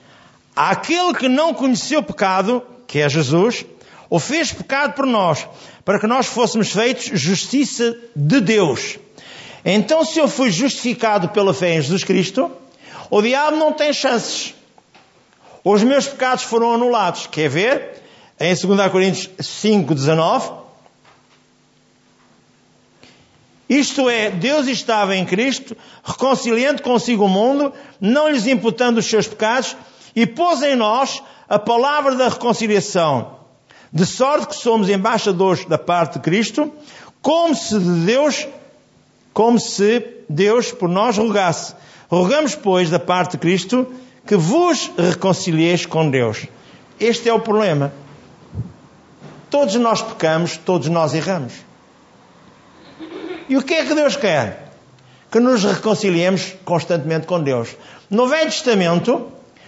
Aquele 0.57 1.13
que 1.13 1.29
não 1.29 1.53
conheceu 1.53 2.03
pecado, 2.03 2.63
que 2.87 2.99
é 2.99 3.09
Jesus, 3.09 3.67
o 4.09 4.19
fez 4.19 4.53
pecado 4.53 4.95
por 4.95 5.07
nós, 5.07 5.47
para 5.85 5.99
que 6.01 6.07
nós 6.07 6.27
fôssemos 6.27 6.71
feitos 6.71 7.11
justiça 7.13 7.95
de 8.17 8.41
Deus. 8.41 8.99
Então, 9.65 10.03
se 10.05 10.19
eu 10.19 10.29
fui 10.29 10.51
justificado 10.51 11.29
pela 11.29 11.53
fé 11.53 11.75
em 11.75 11.83
Jesus 11.83 12.03
Cristo, 12.03 12.51
o 13.11 13.21
diabo 13.21 13.57
não 13.59 13.73
tem 13.73 13.93
chances. 13.93 14.55
Os 15.63 15.83
meus 15.83 16.07
pecados 16.07 16.45
foram 16.45 16.73
anulados. 16.73 17.27
Quer 17.27 17.51
ver? 17.51 18.03
Em 18.41 18.55
2 18.55 18.91
Coríntios 18.91 19.29
5, 19.39 19.95
19. 19.95 20.51
Isto 23.71 24.11
é, 24.11 24.33
Deus 24.33 24.67
estava 24.67 25.15
em 25.15 25.25
Cristo, 25.25 25.77
reconciliando 26.03 26.83
consigo 26.83 27.27
o 27.27 27.29
mundo, 27.29 27.73
não 28.01 28.29
lhes 28.29 28.49
imputando 28.49 28.99
os 28.99 29.07
seus 29.07 29.29
pecados, 29.29 29.77
e 30.17 30.27
pôs 30.27 30.61
em 30.61 30.75
nós 30.75 31.23
a 31.49 31.57
palavra 31.57 32.17
da 32.17 32.29
reconciliação. 32.29 33.39
De 33.93 34.05
sorte 34.05 34.49
que 34.49 34.57
somos 34.57 34.89
embaixadores 34.89 35.65
da 35.67 35.79
parte 35.79 36.15
de 36.15 36.19
Cristo, 36.19 36.73
como 37.23 37.55
se 37.55 37.79
de 37.79 38.07
Deus, 38.07 38.49
como 39.33 39.61
se 39.61 40.05
Deus 40.29 40.73
por 40.73 40.89
nós 40.89 41.17
rogasse. 41.17 41.73
Rogamos, 42.09 42.57
pois, 42.57 42.91
da 42.91 42.99
parte 42.99 43.33
de 43.33 43.39
Cristo, 43.39 43.87
que 44.27 44.35
vos 44.35 44.91
reconcilieis 44.99 45.87
com 45.87 46.11
Deus. 46.11 46.45
Este 46.99 47.29
é 47.29 47.33
o 47.33 47.39
problema. 47.39 47.93
Todos 49.49 49.77
nós 49.77 50.03
pecamos, 50.03 50.57
todos 50.57 50.89
nós 50.89 51.15
erramos. 51.15 51.70
E 53.51 53.57
o 53.57 53.63
que 53.63 53.75
é 53.75 53.85
que 53.85 53.97
Deus 53.97 54.15
quer? 54.15 54.71
Que 55.29 55.41
nos 55.41 55.65
reconciliemos 55.65 56.55
constantemente 56.65 57.27
com 57.27 57.43
Deus. 57.43 57.77
No 58.09 58.29
Velho 58.29 58.49
Testamento, 58.49 59.27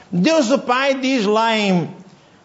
Deus 0.09 0.53
o 0.53 0.59
Pai 0.61 0.95
diz 0.95 1.27
lá 1.27 1.59
em 1.59 1.91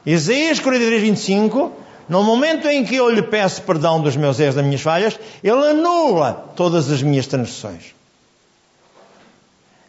Isaías 0.03 0.59
43, 0.59 0.99
25, 0.99 1.71
no 2.09 2.23
momento 2.23 2.67
em 2.67 2.83
que 2.83 2.95
eu 2.95 3.07
lhe 3.07 3.21
peço 3.21 3.61
perdão 3.61 4.01
dos 4.01 4.15
meus 4.15 4.39
erros, 4.39 4.55
das 4.55 4.65
minhas 4.65 4.81
falhas, 4.81 5.19
ele 5.43 5.63
anula 5.63 6.51
todas 6.55 6.89
as 6.89 7.03
minhas 7.03 7.27
transgressões. 7.27 7.93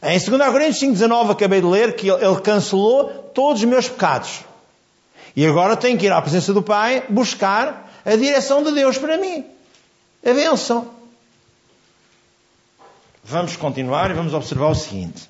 Em 0.03 0.19
2 0.19 0.53
Coríntios 0.53 0.83
5,19 0.83 1.31
acabei 1.31 1.63
de 1.63 1.67
ler 1.67 1.97
que 1.97 2.11
ele 2.11 2.41
cancelou 2.43 3.07
todos 3.33 3.63
os 3.63 3.69
meus 3.69 3.89
pecados. 3.89 4.41
E 5.35 5.47
agora 5.47 5.79
tenho 5.79 5.97
que 5.97 6.05
ir 6.05 6.13
à 6.13 6.21
presença 6.21 6.53
do 6.53 6.63
Pai 6.63 7.05
buscar 7.09 7.91
a 8.05 8.17
direção 8.17 8.63
de 8.63 8.71
Deus 8.73 8.99
para 8.99 9.17
mim. 9.17 9.47
A 10.23 10.35
bênção. 10.35 10.98
Vamos 13.31 13.57
continuar 13.57 14.11
e 14.11 14.15
vamos 14.15 14.33
observar 14.33 14.69
o 14.69 14.75
seguinte. 14.75 15.29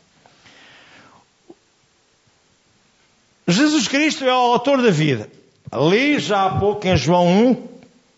Jesus 3.49 3.89
Cristo 3.89 4.25
é 4.25 4.33
o 4.33 4.53
autor 4.53 4.81
da 4.81 4.91
vida. 4.91 5.29
Ali, 5.69 6.21
já 6.21 6.45
há 6.45 6.51
pouco, 6.61 6.87
em 6.87 6.97
João 6.97 7.27
1, 7.27 7.69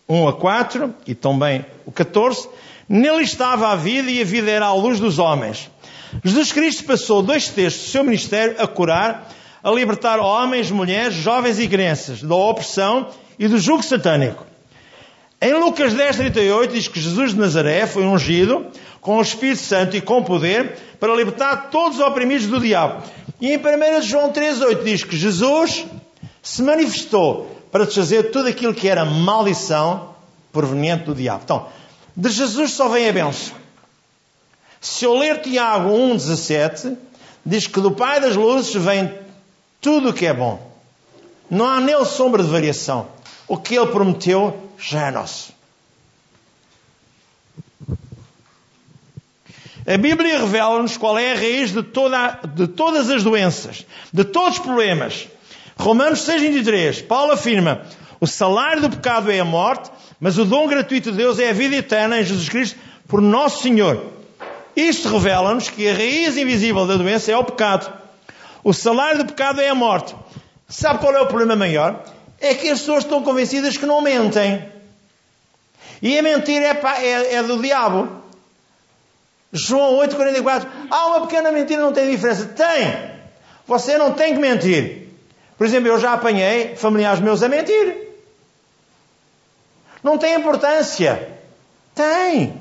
1 0.07 0.27
a 0.27 0.33
4, 0.33 0.93
e 1.07 1.15
também 1.15 1.65
o 1.83 1.91
14, 1.91 2.47
nele 2.87 3.23
estava 3.23 3.69
a 3.69 3.75
vida 3.75 4.11
e 4.11 4.21
a 4.21 4.23
vida 4.23 4.51
era 4.51 4.67
a 4.67 4.73
luz 4.75 4.99
dos 4.99 5.17
homens. 5.17 5.67
Jesus 6.23 6.51
Cristo 6.51 6.83
passou 6.83 7.23
dois 7.23 7.49
terços 7.49 7.81
do 7.81 7.89
seu 7.89 8.03
ministério 8.03 8.61
a 8.61 8.67
curar, 8.67 9.33
a 9.63 9.71
libertar 9.71 10.19
homens, 10.19 10.69
mulheres, 10.69 11.15
jovens 11.15 11.59
e 11.59 11.67
crianças 11.67 12.21
da 12.21 12.35
opressão 12.35 13.07
e 13.39 13.47
do 13.47 13.57
jugo 13.57 13.81
satânico. 13.81 14.45
Em 15.41 15.55
Lucas 15.55 15.95
10, 15.95 16.17
38 16.17 16.71
diz 16.71 16.87
que 16.87 16.99
Jesus 16.99 17.31
de 17.31 17.39
Nazaré 17.39 17.87
foi 17.87 18.03
ungido 18.03 18.67
com 19.01 19.17
o 19.17 19.21
Espírito 19.21 19.61
Santo 19.61 19.97
e 19.97 20.01
com 20.01 20.23
poder 20.23 20.77
para 20.99 21.15
libertar 21.15 21.69
todos 21.71 21.99
os 21.99 22.05
oprimidos 22.05 22.47
do 22.47 22.59
diabo. 22.59 23.03
E 23.41 23.51
em 23.51 23.57
1 23.57 24.01
João 24.03 24.31
3, 24.31 24.61
8 24.61 24.83
diz 24.83 25.03
que 25.03 25.17
Jesus 25.17 25.85
se 26.41 26.61
manifestou 26.61 27.49
para 27.71 27.85
desfazer 27.85 28.29
tudo 28.31 28.47
aquilo 28.47 28.73
que 28.73 28.87
era 28.87 29.03
maldição 29.03 30.11
proveniente 30.51 31.05
do 31.05 31.15
diabo. 31.15 31.41
Então, 31.43 31.67
de 32.15 32.29
Jesus 32.29 32.71
só 32.71 32.87
vem 32.87 33.09
a 33.09 33.13
benção. 33.13 33.55
Se 34.79 35.05
eu 35.05 35.17
ler 35.17 35.41
Tiago 35.41 35.89
1,17, 35.89 36.97
diz 37.45 37.67
que 37.67 37.79
do 37.79 37.91
Pai 37.91 38.19
das 38.19 38.35
Luzes 38.35 38.73
vem 38.75 39.11
tudo 39.79 40.09
o 40.09 40.13
que 40.13 40.25
é 40.25 40.33
bom. 40.33 40.71
Não 41.49 41.67
há 41.67 41.79
nele 41.79 42.05
sombra 42.05 42.43
de 42.43 42.49
variação. 42.49 43.07
O 43.47 43.57
que 43.57 43.75
ele 43.75 43.87
prometeu 43.87 44.69
já 44.77 45.07
é 45.07 45.11
nosso. 45.11 45.53
A 49.85 49.97
Bíblia 49.97 50.39
revela-nos 50.39 50.95
qual 50.95 51.17
é 51.17 51.31
a 51.31 51.35
raiz 51.35 51.71
de, 51.71 51.81
toda, 51.81 52.39
de 52.53 52.67
todas 52.67 53.09
as 53.09 53.23
doenças, 53.23 53.85
de 54.13 54.23
todos 54.23 54.59
os 54.59 54.63
problemas. 54.63 55.27
Romanos 55.77 56.19
6,23, 56.19 57.07
Paulo 57.07 57.31
afirma: 57.31 57.81
o 58.19 58.27
salário 58.27 58.83
do 58.83 58.89
pecado 58.89 59.31
é 59.31 59.39
a 59.39 59.45
morte, 59.45 59.89
mas 60.19 60.37
o 60.37 60.45
dom 60.45 60.67
gratuito 60.67 61.11
de 61.11 61.17
Deus 61.17 61.39
é 61.39 61.49
a 61.49 61.53
vida 61.53 61.75
eterna 61.75 62.19
em 62.19 62.23
Jesus 62.23 62.47
Cristo 62.47 62.77
por 63.07 63.19
nosso 63.19 63.63
Senhor. 63.63 63.99
Isto 64.75 65.09
revela-nos 65.09 65.69
que 65.69 65.89
a 65.89 65.93
raiz 65.93 66.37
invisível 66.37 66.85
da 66.85 66.95
doença 66.95 67.31
é 67.31 67.37
o 67.37 67.43
pecado. 67.43 67.91
O 68.63 68.73
salário 68.73 69.19
do 69.19 69.25
pecado 69.25 69.59
é 69.59 69.69
a 69.69 69.75
morte. 69.75 70.15
Sabe 70.69 70.99
qual 70.99 71.13
é 71.15 71.21
o 71.21 71.25
problema 71.25 71.55
maior? 71.55 72.05
É 72.39 72.53
que 72.53 72.69
as 72.69 72.79
pessoas 72.79 73.03
estão 73.03 73.23
convencidas 73.23 73.75
que 73.75 73.85
não 73.85 73.99
mentem. 74.01 74.63
E 76.01 76.17
a 76.17 76.21
mentira 76.21 76.65
é, 76.65 77.05
é, 77.05 77.33
é 77.35 77.43
do 77.43 77.59
diabo. 77.59 78.20
João 79.51 79.97
8,44. 79.99 80.67
Há 80.89 81.07
uma 81.07 81.21
pequena 81.21 81.51
mentira, 81.51 81.81
não 81.81 81.91
tem 81.91 82.09
diferença. 82.09 82.45
Tem! 82.45 83.11
Você 83.67 83.97
não 83.97 84.13
tem 84.13 84.33
que 84.33 84.39
mentir. 84.39 85.09
Por 85.57 85.65
exemplo, 85.65 85.89
eu 85.89 85.99
já 85.99 86.13
apanhei 86.13 86.75
familiares 86.75 87.19
meus 87.19 87.43
a 87.43 87.49
mentir. 87.49 88.09
Não 90.03 90.17
tem 90.17 90.35
importância. 90.35 91.39
Tem. 91.93 92.59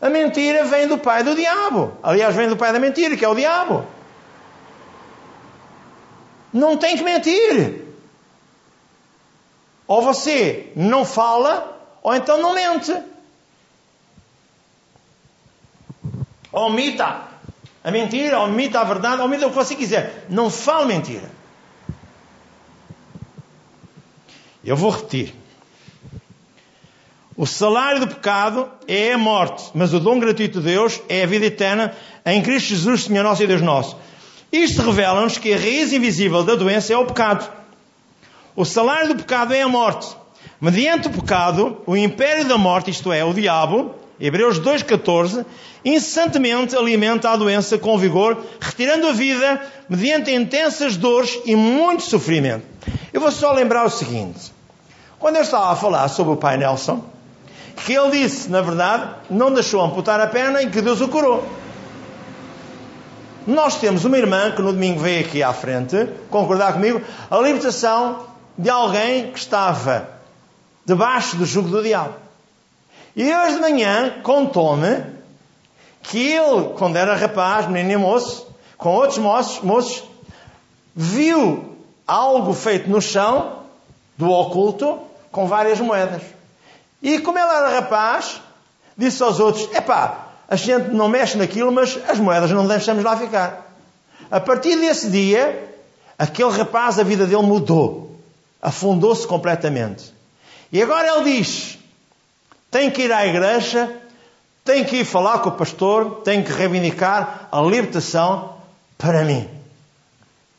A 0.00 0.08
mentira 0.08 0.64
vem 0.64 0.86
do 0.86 0.98
pai 0.98 1.22
do 1.22 1.34
diabo. 1.34 1.92
Aliás, 2.02 2.34
vem 2.34 2.48
do 2.48 2.56
pai 2.56 2.72
da 2.72 2.78
mentira, 2.78 3.16
que 3.16 3.24
é 3.24 3.28
o 3.28 3.34
diabo. 3.34 3.84
Não 6.52 6.76
tem 6.76 6.96
que 6.96 7.04
mentir. 7.04 7.82
Ou 9.86 10.02
você 10.02 10.72
não 10.74 11.04
fala, 11.04 11.78
ou 12.02 12.14
então 12.14 12.38
não 12.38 12.54
mente. 12.54 12.92
Omita 16.52 17.32
a 17.84 17.90
mentira, 17.90 18.38
omita 18.40 18.80
a 18.80 18.84
verdade, 18.84 19.22
omita 19.22 19.46
o 19.46 19.50
que 19.50 19.56
você 19.56 19.74
quiser. 19.74 20.26
Não 20.28 20.48
fale 20.50 20.86
mentira. 20.86 21.28
Eu 24.64 24.76
vou 24.76 24.90
repetir. 24.90 25.34
O 27.36 27.46
salário 27.46 28.00
do 28.00 28.06
pecado 28.06 28.70
é 28.86 29.12
a 29.12 29.18
morte, 29.18 29.70
mas 29.74 29.92
o 29.92 29.98
dom 29.98 30.20
gratuito 30.20 30.60
de 30.60 30.66
Deus 30.66 31.00
é 31.08 31.24
a 31.24 31.26
vida 31.26 31.46
eterna 31.46 31.96
em 32.24 32.40
Cristo 32.42 32.68
Jesus, 32.68 33.04
Senhor 33.04 33.24
nosso 33.24 33.42
e 33.42 33.46
Deus 33.46 33.62
nosso. 33.62 33.96
Isto 34.52 34.82
revela-nos 34.82 35.38
que 35.38 35.52
a 35.52 35.56
raiz 35.56 35.92
invisível 35.92 36.44
da 36.44 36.54
doença 36.54 36.92
é 36.92 36.96
o 36.96 37.06
pecado. 37.06 37.50
O 38.54 38.64
salário 38.64 39.08
do 39.08 39.16
pecado 39.16 39.54
é 39.54 39.62
a 39.62 39.68
morte. 39.68 40.14
Mediante 40.60 41.08
o 41.08 41.10
pecado, 41.10 41.82
o 41.86 41.96
império 41.96 42.46
da 42.46 42.58
morte, 42.58 42.90
isto 42.90 43.10
é, 43.10 43.24
o 43.24 43.32
diabo, 43.32 43.94
Hebreus 44.24 44.60
2,14, 44.60 45.44
incessantemente 45.84 46.76
alimenta 46.76 47.28
a 47.28 47.36
doença 47.36 47.76
com 47.76 47.98
vigor, 47.98 48.40
retirando 48.60 49.08
a 49.08 49.12
vida 49.12 49.60
mediante 49.88 50.30
intensas 50.30 50.96
dores 50.96 51.40
e 51.44 51.56
muito 51.56 52.04
sofrimento. 52.04 52.64
Eu 53.12 53.20
vou 53.20 53.32
só 53.32 53.50
lembrar 53.52 53.84
o 53.84 53.90
seguinte: 53.90 54.52
quando 55.18 55.36
eu 55.36 55.42
estava 55.42 55.72
a 55.72 55.74
falar 55.74 56.06
sobre 56.06 56.34
o 56.34 56.36
pai 56.36 56.56
Nelson, 56.56 57.04
que 57.84 57.94
ele 57.94 58.12
disse, 58.12 58.48
na 58.48 58.60
verdade, 58.60 59.12
não 59.28 59.52
deixou 59.52 59.82
amputar 59.82 60.20
a 60.20 60.28
perna 60.28 60.62
e 60.62 60.70
que 60.70 60.80
Deus 60.80 61.00
o 61.00 61.08
curou. 61.08 61.44
Nós 63.44 63.80
temos 63.80 64.04
uma 64.04 64.16
irmã 64.16 64.52
que 64.52 64.62
no 64.62 64.72
domingo 64.72 65.00
veio 65.00 65.26
aqui 65.26 65.42
à 65.42 65.52
frente 65.52 66.08
concordar 66.30 66.74
comigo 66.74 67.02
a 67.28 67.38
libertação 67.38 68.24
de 68.56 68.70
alguém 68.70 69.32
que 69.32 69.38
estava 69.40 70.10
debaixo 70.86 71.34
do 71.36 71.44
jugo 71.44 71.68
do 71.68 71.82
diabo. 71.82 72.21
E 73.14 73.34
hoje 73.34 73.56
de 73.56 73.60
manhã 73.60 74.20
contou-me 74.22 75.04
que 76.02 76.32
ele, 76.32 76.70
quando 76.78 76.96
era 76.96 77.14
rapaz, 77.14 77.66
menino 77.66 77.92
e 77.92 77.96
moço, 77.96 78.46
com 78.76 78.90
outros 78.90 79.18
moços, 79.18 79.62
moços, 79.62 80.04
viu 80.94 81.76
algo 82.06 82.52
feito 82.52 82.88
no 82.88 83.00
chão 83.00 83.60
do 84.16 84.30
oculto 84.30 84.98
com 85.30 85.46
várias 85.46 85.78
moedas. 85.80 86.22
E 87.02 87.18
como 87.18 87.38
ele 87.38 87.48
era 87.48 87.68
rapaz, 87.68 88.40
disse 88.96 89.22
aos 89.22 89.40
outros: 89.40 89.68
Epá, 89.74 90.28
a 90.48 90.56
gente 90.56 90.90
não 90.90 91.08
mexe 91.08 91.36
naquilo, 91.36 91.70
mas 91.70 91.98
as 92.08 92.18
moedas 92.18 92.50
não 92.50 92.66
deixamos 92.66 93.04
lá 93.04 93.16
ficar. 93.16 93.74
A 94.30 94.40
partir 94.40 94.76
desse 94.76 95.10
dia, 95.10 95.76
aquele 96.18 96.50
rapaz, 96.50 96.98
a 96.98 97.02
vida 97.02 97.26
dele 97.26 97.42
mudou. 97.42 98.16
Afundou-se 98.60 99.26
completamente. 99.26 100.14
E 100.70 100.80
agora 100.80 101.16
ele 101.16 101.38
diz: 101.38 101.78
tem 102.72 102.90
que 102.90 103.02
ir 103.02 103.12
à 103.12 103.24
igreja 103.24 104.02
tem 104.64 104.84
que 104.84 104.98
ir 104.98 105.04
falar 105.04 105.40
com 105.40 105.48
o 105.48 105.52
pastor, 105.52 106.22
tem 106.22 106.42
que 106.42 106.52
reivindicar 106.52 107.48
a 107.50 107.60
libertação 107.60 108.56
para 108.96 109.24
mim. 109.24 109.48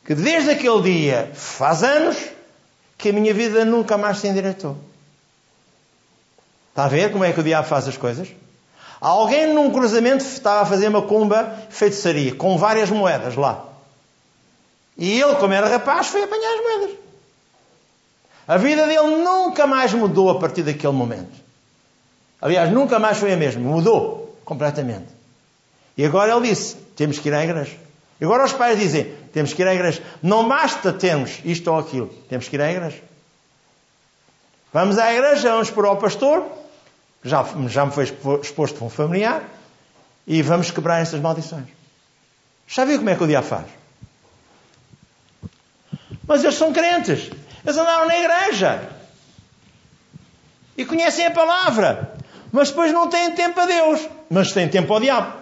Que 0.04 0.14
desde 0.14 0.50
aquele 0.50 0.82
dia, 0.82 1.30
faz 1.34 1.82
anos, 1.82 2.16
que 2.98 3.08
a 3.08 3.12
minha 3.12 3.32
vida 3.32 3.64
nunca 3.64 3.96
mais 3.96 4.18
se 4.18 4.28
endireitou. 4.28 4.76
Está 6.70 6.84
a 6.84 6.88
ver 6.88 7.10
como 7.12 7.24
é 7.24 7.32
que 7.32 7.40
o 7.40 7.42
diabo 7.42 7.66
faz 7.66 7.88
as 7.88 7.96
coisas? 7.96 8.28
Alguém 9.00 9.54
num 9.54 9.70
cruzamento 9.70 10.24
estava 10.24 10.62
a 10.62 10.66
fazer 10.66 10.88
uma 10.88 11.02
cumba 11.02 11.56
feitiçaria, 11.70 12.34
com 12.34 12.58
várias 12.58 12.90
moedas 12.90 13.36
lá. 13.36 13.64
E 14.98 15.20
ele, 15.20 15.34
como 15.36 15.52
era 15.52 15.68
rapaz, 15.68 16.08
foi 16.08 16.22
apanhar 16.22 16.54
as 16.54 16.62
moedas. 16.62 16.96
A 18.46 18.56
vida 18.58 18.86
dele 18.86 19.22
nunca 19.22 19.66
mais 19.66 19.94
mudou 19.94 20.28
a 20.28 20.38
partir 20.38 20.62
daquele 20.62 20.92
momento. 20.92 21.43
Aliás, 22.44 22.70
nunca 22.70 22.98
mais 22.98 23.16
foi 23.16 23.32
a 23.32 23.38
mesma. 23.38 23.62
Mudou 23.62 24.38
completamente. 24.44 25.06
E 25.96 26.04
agora 26.04 26.30
ele 26.30 26.46
disse: 26.48 26.76
temos 26.94 27.18
que 27.18 27.28
ir 27.28 27.34
à 27.34 27.42
igreja. 27.42 27.74
E 28.20 28.24
agora 28.26 28.44
os 28.44 28.52
pais 28.52 28.78
dizem: 28.78 29.14
temos 29.32 29.54
que 29.54 29.62
ir 29.62 29.66
à 29.66 29.74
igreja. 29.74 30.02
Não 30.22 30.46
basta 30.46 30.92
termos 30.92 31.40
isto 31.42 31.72
ou 31.72 31.78
aquilo. 31.78 32.08
Temos 32.28 32.46
que 32.46 32.56
ir 32.56 32.60
à 32.60 32.70
igreja. 32.70 33.00
Vamos 34.74 34.98
à 34.98 35.10
igreja, 35.10 35.52
vamos 35.52 35.70
para 35.70 35.90
o 35.90 35.96
pastor, 35.96 36.44
já, 37.22 37.46
já 37.68 37.86
me 37.86 37.92
foi 37.92 38.12
exposto 38.42 38.76
por 38.76 38.86
um 38.86 38.90
familiar, 38.90 39.42
e 40.26 40.42
vamos 40.42 40.70
quebrar 40.70 41.00
essas 41.00 41.20
maldições. 41.20 41.68
Já 42.66 42.84
viu 42.84 42.98
como 42.98 43.08
é 43.08 43.14
que 43.14 43.22
o 43.22 43.26
diabo 43.26 43.46
faz? 43.46 43.66
Mas 46.26 46.42
eles 46.42 46.56
são 46.56 46.72
crentes. 46.72 47.30
Eles 47.64 47.78
andaram 47.78 48.06
na 48.06 48.18
igreja. 48.18 48.90
E 50.76 50.84
conhecem 50.84 51.24
a 51.24 51.30
palavra. 51.30 52.14
Mas 52.54 52.68
depois 52.68 52.92
não 52.92 53.08
têm 53.08 53.32
tempo 53.32 53.58
a 53.58 53.66
Deus. 53.66 54.08
Mas 54.30 54.52
têm 54.52 54.68
tempo 54.68 54.94
ao 54.94 55.00
diabo. 55.00 55.32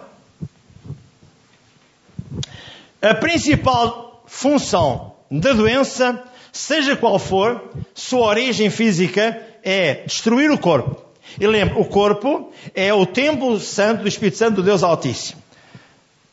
A 2.99 3.13
principal 3.13 4.23
função 4.25 5.13
da 5.29 5.53
doença, 5.53 6.23
seja 6.51 6.95
qual 6.95 7.19
for, 7.19 7.69
sua 7.93 8.25
origem 8.25 8.71
física 8.71 9.39
é 9.63 10.01
destruir 10.07 10.49
o 10.49 10.57
corpo. 10.57 10.99
E 11.39 11.45
lembre, 11.45 11.79
o 11.79 11.85
corpo 11.85 12.51
é 12.73 12.91
o 12.91 13.05
templo 13.05 13.59
santo 13.59 14.01
do 14.01 14.07
Espírito 14.07 14.39
Santo 14.39 14.55
do 14.55 14.63
Deus 14.63 14.81
Altíssimo. 14.81 15.39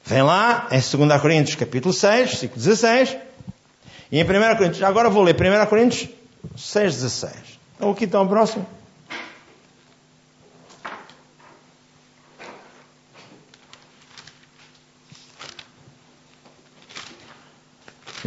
Vem 0.03 0.23
lá 0.23 0.66
em 0.71 0.81
2 0.81 1.21
Coríntios 1.21 1.57
capítulo 1.57 1.93
6, 1.93 2.31
versículo 2.31 2.59
16. 2.59 3.19
E 4.11 4.19
em 4.19 4.25
1 4.25 4.27
Coríntios, 4.57 4.83
agora 4.83 5.11
vou 5.11 5.25
ler 5.25 5.37
1 5.37 5.66
Coríntios 5.66 6.09
6, 6.57 6.95
16. 6.95 7.35
Então 7.77 7.90
aqui 7.90 8.05
está 8.05 8.19
o 8.19 8.27
próximo. 8.27 8.80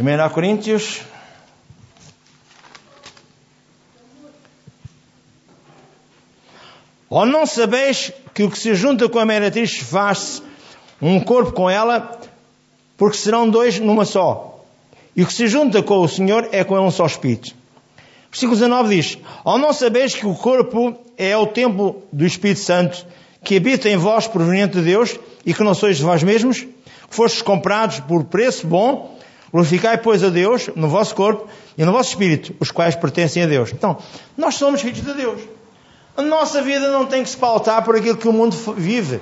Primeira 0.04 0.28
Coríntios 0.28 1.00
Ou 7.08 7.24
não 7.24 7.46
sabeis 7.46 8.12
que 8.34 8.42
o 8.42 8.50
que 8.50 8.58
se 8.58 8.74
junta 8.74 9.08
com 9.08 9.18
a 9.18 9.24
meretriz 9.24 9.78
faz 9.78 10.42
um 11.00 11.18
corpo 11.20 11.52
com 11.52 11.70
ela, 11.70 12.20
porque 12.98 13.16
serão 13.16 13.48
dois 13.48 13.80
numa 13.80 14.04
só. 14.04 14.62
E 15.16 15.22
o 15.22 15.26
que 15.26 15.32
se 15.32 15.46
junta 15.48 15.82
com 15.82 16.00
o 16.00 16.06
Senhor 16.06 16.50
é 16.52 16.62
com 16.62 16.78
um 16.78 16.90
só 16.90 17.06
Espírito. 17.06 17.54
Versículo 18.30 18.58
19 18.58 18.94
diz: 18.94 19.18
Ou 19.42 19.56
não 19.56 19.72
sabeis 19.72 20.14
que 20.14 20.26
o 20.26 20.34
corpo 20.34 20.98
é 21.16 21.34
o 21.34 21.46
templo 21.46 22.02
do 22.12 22.26
Espírito 22.26 22.60
Santo, 22.60 23.06
que 23.42 23.56
habita 23.56 23.88
em 23.88 23.96
vós 23.96 24.26
proveniente 24.26 24.74
de 24.74 24.82
Deus, 24.82 25.18
e 25.46 25.54
que 25.54 25.64
não 25.64 25.72
sois 25.72 25.96
de 25.96 26.02
vós 26.02 26.22
mesmos, 26.22 26.60
que 26.60 26.68
fostes 27.08 27.40
comprados 27.40 28.00
por 28.00 28.24
preço 28.24 28.66
bom, 28.66 29.13
glorificai, 29.54 29.96
pois, 29.98 30.24
a 30.24 30.30
Deus 30.30 30.68
no 30.74 30.88
vosso 30.88 31.14
corpo 31.14 31.46
e 31.78 31.84
no 31.84 31.92
vosso 31.92 32.08
espírito, 32.08 32.56
os 32.58 32.72
quais 32.72 32.96
pertencem 32.96 33.44
a 33.44 33.46
Deus. 33.46 33.72
Então, 33.72 33.98
nós 34.36 34.56
somos 34.56 34.80
filhos 34.80 35.00
de 35.00 35.12
Deus. 35.14 35.40
A 36.16 36.22
nossa 36.22 36.60
vida 36.60 36.90
não 36.90 37.06
tem 37.06 37.22
que 37.22 37.28
se 37.28 37.36
pautar 37.36 37.84
por 37.84 37.94
aquilo 37.94 38.16
que 38.16 38.26
o 38.26 38.32
mundo 38.32 38.56
vive, 38.76 39.20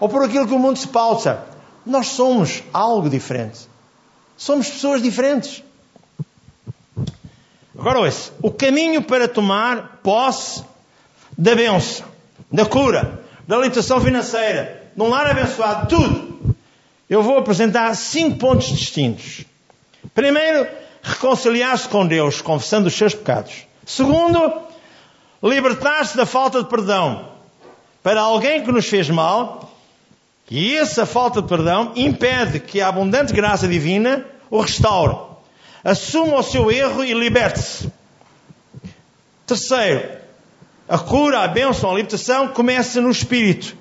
ou 0.00 0.08
por 0.08 0.24
aquilo 0.24 0.46
que 0.46 0.54
o 0.54 0.58
mundo 0.58 0.78
se 0.78 0.88
pauta. 0.88 1.44
Nós 1.84 2.06
somos 2.06 2.62
algo 2.72 3.10
diferente. 3.10 3.68
Somos 4.34 4.70
pessoas 4.70 5.02
diferentes. 5.02 5.62
Agora 7.78 8.00
ouça, 8.00 8.32
o 8.40 8.50
caminho 8.50 9.02
para 9.02 9.28
tomar 9.28 10.00
posse 10.02 10.64
da 11.36 11.54
bênção, 11.54 12.06
da 12.50 12.64
cura, 12.64 13.22
da 13.46 13.56
libertação 13.56 14.00
financeira, 14.00 14.90
de 14.96 15.02
um 15.02 15.10
lar 15.10 15.26
abençoado, 15.26 15.86
tudo. 15.86 16.56
Eu 17.10 17.22
vou 17.22 17.36
apresentar 17.36 17.94
cinco 17.94 18.38
pontos 18.38 18.68
distintos. 18.68 19.44
Primeiro, 20.16 20.66
reconciliar-se 21.02 21.86
com 21.90 22.06
Deus, 22.06 22.40
confessando 22.40 22.88
os 22.88 22.94
seus 22.94 23.14
pecados. 23.14 23.66
Segundo, 23.84 24.62
libertar-se 25.42 26.16
da 26.16 26.24
falta 26.24 26.62
de 26.62 26.70
perdão 26.70 27.28
para 28.02 28.22
alguém 28.22 28.64
que 28.64 28.72
nos 28.72 28.86
fez 28.86 29.10
mal 29.10 29.70
e 30.50 30.74
essa 30.74 31.04
falta 31.04 31.42
de 31.42 31.48
perdão 31.48 31.92
impede 31.94 32.60
que 32.60 32.80
a 32.80 32.88
abundante 32.88 33.34
graça 33.34 33.68
divina 33.68 34.24
o 34.50 34.58
restaure. 34.58 35.18
Assuma 35.84 36.38
o 36.38 36.42
seu 36.42 36.70
erro 36.70 37.04
e 37.04 37.12
liberte-se. 37.12 37.92
Terceiro, 39.46 40.08
a 40.88 40.98
cura, 40.98 41.40
a 41.40 41.48
bênção, 41.48 41.90
a 41.90 41.94
libertação 41.94 42.48
começa 42.48 43.02
no 43.02 43.10
espírito. 43.10 43.76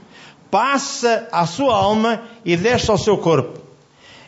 Passa 0.51 1.29
à 1.31 1.45
sua 1.45 1.73
alma 1.73 2.23
e 2.43 2.57
desce 2.57 2.91
ao 2.91 2.97
seu 2.97 3.17
corpo. 3.17 3.63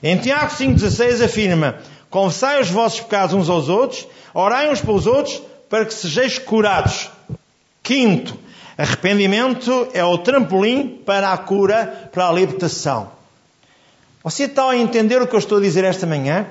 Em 0.02 0.16
Tiago 0.18 0.52
5,16 0.52 1.26
afirma: 1.26 1.80
Confessai 2.10 2.62
os 2.62 2.70
vossos 2.70 3.02
pecados 3.02 3.36
uns 3.36 3.50
aos 3.50 3.70
outros, 3.70 4.08
orai 4.34 4.70
uns 4.70 4.82
pelos 4.82 5.06
outros, 5.06 5.42
para 5.70 5.86
que 5.86 5.94
sejais 5.94 6.40
curados. 6.40 7.10
Quinto, 7.84 8.38
Arrependimento 8.78 9.88
é 9.92 10.06
o 10.06 10.20
trampolim 10.20 11.02
para 11.04 11.34
a 11.34 11.38
cura, 11.38 12.10
para 12.12 12.28
a 12.28 12.32
libertação. 12.32 13.10
Você 14.24 14.44
está 14.44 14.70
a 14.70 14.78
entender 14.78 15.20
o 15.20 15.26
que 15.26 15.34
eu 15.34 15.40
estou 15.40 15.58
a 15.58 15.62
dizer 15.62 15.84
esta 15.84 16.06
manhã? 16.06 16.46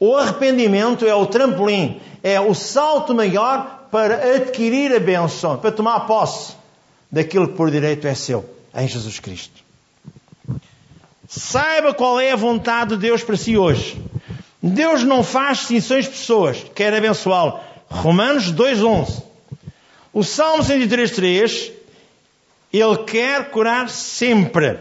O 0.00 0.16
arrependimento 0.16 1.06
é 1.06 1.14
o 1.14 1.26
trampolim, 1.26 2.00
é 2.24 2.40
o 2.40 2.54
salto 2.54 3.14
maior 3.14 3.86
para 3.90 4.34
adquirir 4.34 4.92
a 4.92 4.98
benção, 4.98 5.56
para 5.58 5.70
tomar 5.70 6.00
posse 6.00 6.54
daquilo 7.10 7.46
que 7.48 7.54
por 7.54 7.70
direito 7.70 8.08
é 8.08 8.14
seu, 8.14 8.44
em 8.74 8.88
Jesus 8.88 9.20
Cristo. 9.20 9.62
Saiba 11.28 11.94
qual 11.94 12.18
é 12.18 12.32
a 12.32 12.36
vontade 12.36 12.96
de 12.96 13.02
Deus 13.02 13.22
para 13.22 13.36
si 13.36 13.56
hoje. 13.56 13.96
Deus 14.62 15.04
não 15.04 15.22
faz 15.22 15.58
distinções 15.58 16.04
de 16.04 16.10
pessoas, 16.10 16.64
quer 16.74 16.92
abençoá-lo. 16.94 17.60
Romanos 17.88 18.52
2.11 18.52 19.28
o 20.12 20.24
Salmo 20.24 20.64
103.3, 20.64 21.70
ele 22.72 22.96
quer 23.04 23.50
curar 23.50 23.88
sempre. 23.88 24.78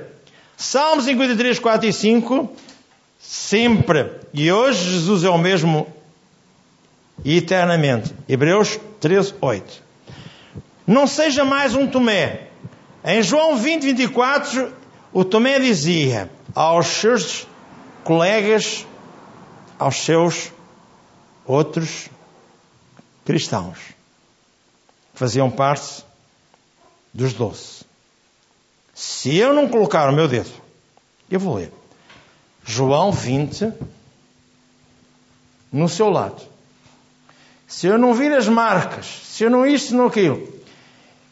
Salmo 0.56 1.02
53, 1.02 1.60
4 1.60 1.90
e 1.90 1.94
5, 1.94 2.52
sempre. 3.20 4.10
E 4.34 4.52
hoje 4.52 4.94
Jesus 4.94 5.24
é 5.24 5.30
o 5.30 5.38
mesmo 5.38 5.88
e 7.24 7.38
eternamente. 7.38 8.16
Hebreus 8.28 8.80
13, 9.00 9.36
8. 9.40 9.84
Não 10.88 11.06
seja 11.06 11.46
mais 11.46 11.76
um 11.76 11.86
Tomé. 11.86 12.48
Em 13.06 13.22
João 13.22 13.58
20, 13.58 13.84
24, 13.84 14.74
o 15.14 15.24
Tomé 15.24 15.60
dizia 15.60 16.32
aos 16.56 16.88
seus 16.88 17.46
colegas, 18.04 18.88
aos 19.80 19.98
seus 20.04 20.52
outros 21.46 22.10
cristãos: 23.26 23.78
faziam 25.14 25.50
parte 25.50 26.04
dos 27.14 27.34
doze. 27.34 27.86
Se 28.94 29.36
eu 29.36 29.54
não 29.54 29.68
colocar 29.68 30.10
o 30.10 30.14
meu 30.14 30.28
dedo, 30.28 30.52
eu 31.30 31.40
vou 31.40 31.56
ler. 31.56 31.72
João 32.64 33.12
20, 33.12 33.72
no 35.72 35.88
seu 35.88 36.10
lado. 36.10 36.42
Se 37.68 37.88
eu 37.88 37.98
não 37.98 38.14
vir 38.14 38.32
as 38.34 38.48
marcas, 38.48 39.06
se 39.06 39.44
eu 39.44 39.50
não 39.50 39.66
isto, 39.66 39.94
não 39.94 40.08
aquilo. 40.08 40.48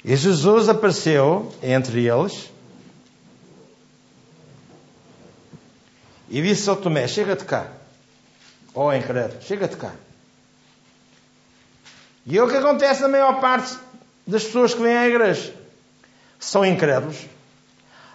E 0.03 0.15
Jesus 0.15 0.69
apareceu 0.69 1.51
entre 1.63 2.05
eles 2.05 2.51
e 6.29 6.41
disse 6.41 6.69
ao 6.69 6.75
Tomé: 6.75 7.08
Chega-te 7.08 7.45
cá. 7.45 7.71
Ó 8.75 8.88
oh, 8.88 8.93
incrédulo, 8.93 9.41
chega-te 9.41 9.77
cá. 9.77 9.93
E 12.25 12.38
é 12.38 12.43
o 12.43 12.47
que 12.49 12.57
acontece 12.57 13.01
na 13.01 13.07
maior 13.07 13.39
parte 13.39 13.77
das 14.27 14.43
pessoas 14.43 14.73
que 14.73 14.81
vêm 14.81 14.97
à 14.97 15.07
igreja. 15.07 15.53
São 16.39 16.65
incrédulos. 16.65 17.17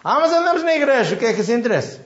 Ah, 0.05 0.21
mas 0.21 0.33
andamos 0.33 0.63
na 0.63 0.75
igreja, 0.75 1.15
o 1.15 1.19
que 1.19 1.25
é 1.25 1.33
que 1.33 1.43
se 1.43 1.55
interessa? 1.55 2.01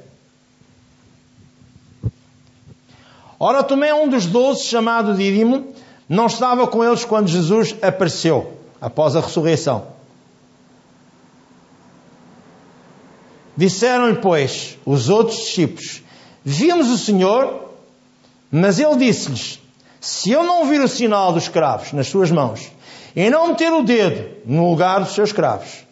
Ora, 3.38 3.62
Tomé, 3.62 3.92
um 3.92 4.08
dos 4.08 4.26
doze, 4.26 4.64
chamado 4.64 5.14
Dídimo, 5.14 5.74
não 6.08 6.26
estava 6.26 6.66
com 6.68 6.84
eles 6.84 7.04
quando 7.04 7.28
Jesus 7.28 7.74
apareceu, 7.82 8.56
após 8.80 9.16
a 9.16 9.20
ressurreição. 9.20 9.88
Disseram-lhe, 13.56 14.16
pois, 14.16 14.78
os 14.84 15.08
outros 15.08 15.38
discípulos: 15.38 16.02
Vimos 16.44 16.90
o 16.90 16.98
Senhor, 16.98 17.63
mas 18.56 18.78
ele 18.78 18.94
disse-lhes: 18.96 19.60
Se 20.00 20.30
eu 20.30 20.44
não 20.44 20.64
vir 20.66 20.80
o 20.80 20.86
sinal 20.86 21.32
dos 21.32 21.48
cravos 21.48 21.92
nas 21.92 22.06
suas 22.06 22.30
mãos, 22.30 22.70
e 23.16 23.28
não 23.28 23.48
meter 23.48 23.72
o 23.72 23.82
dedo 23.82 24.30
no 24.46 24.70
lugar 24.70 25.00
dos 25.00 25.12
seus 25.12 25.32
cravos, 25.32 25.84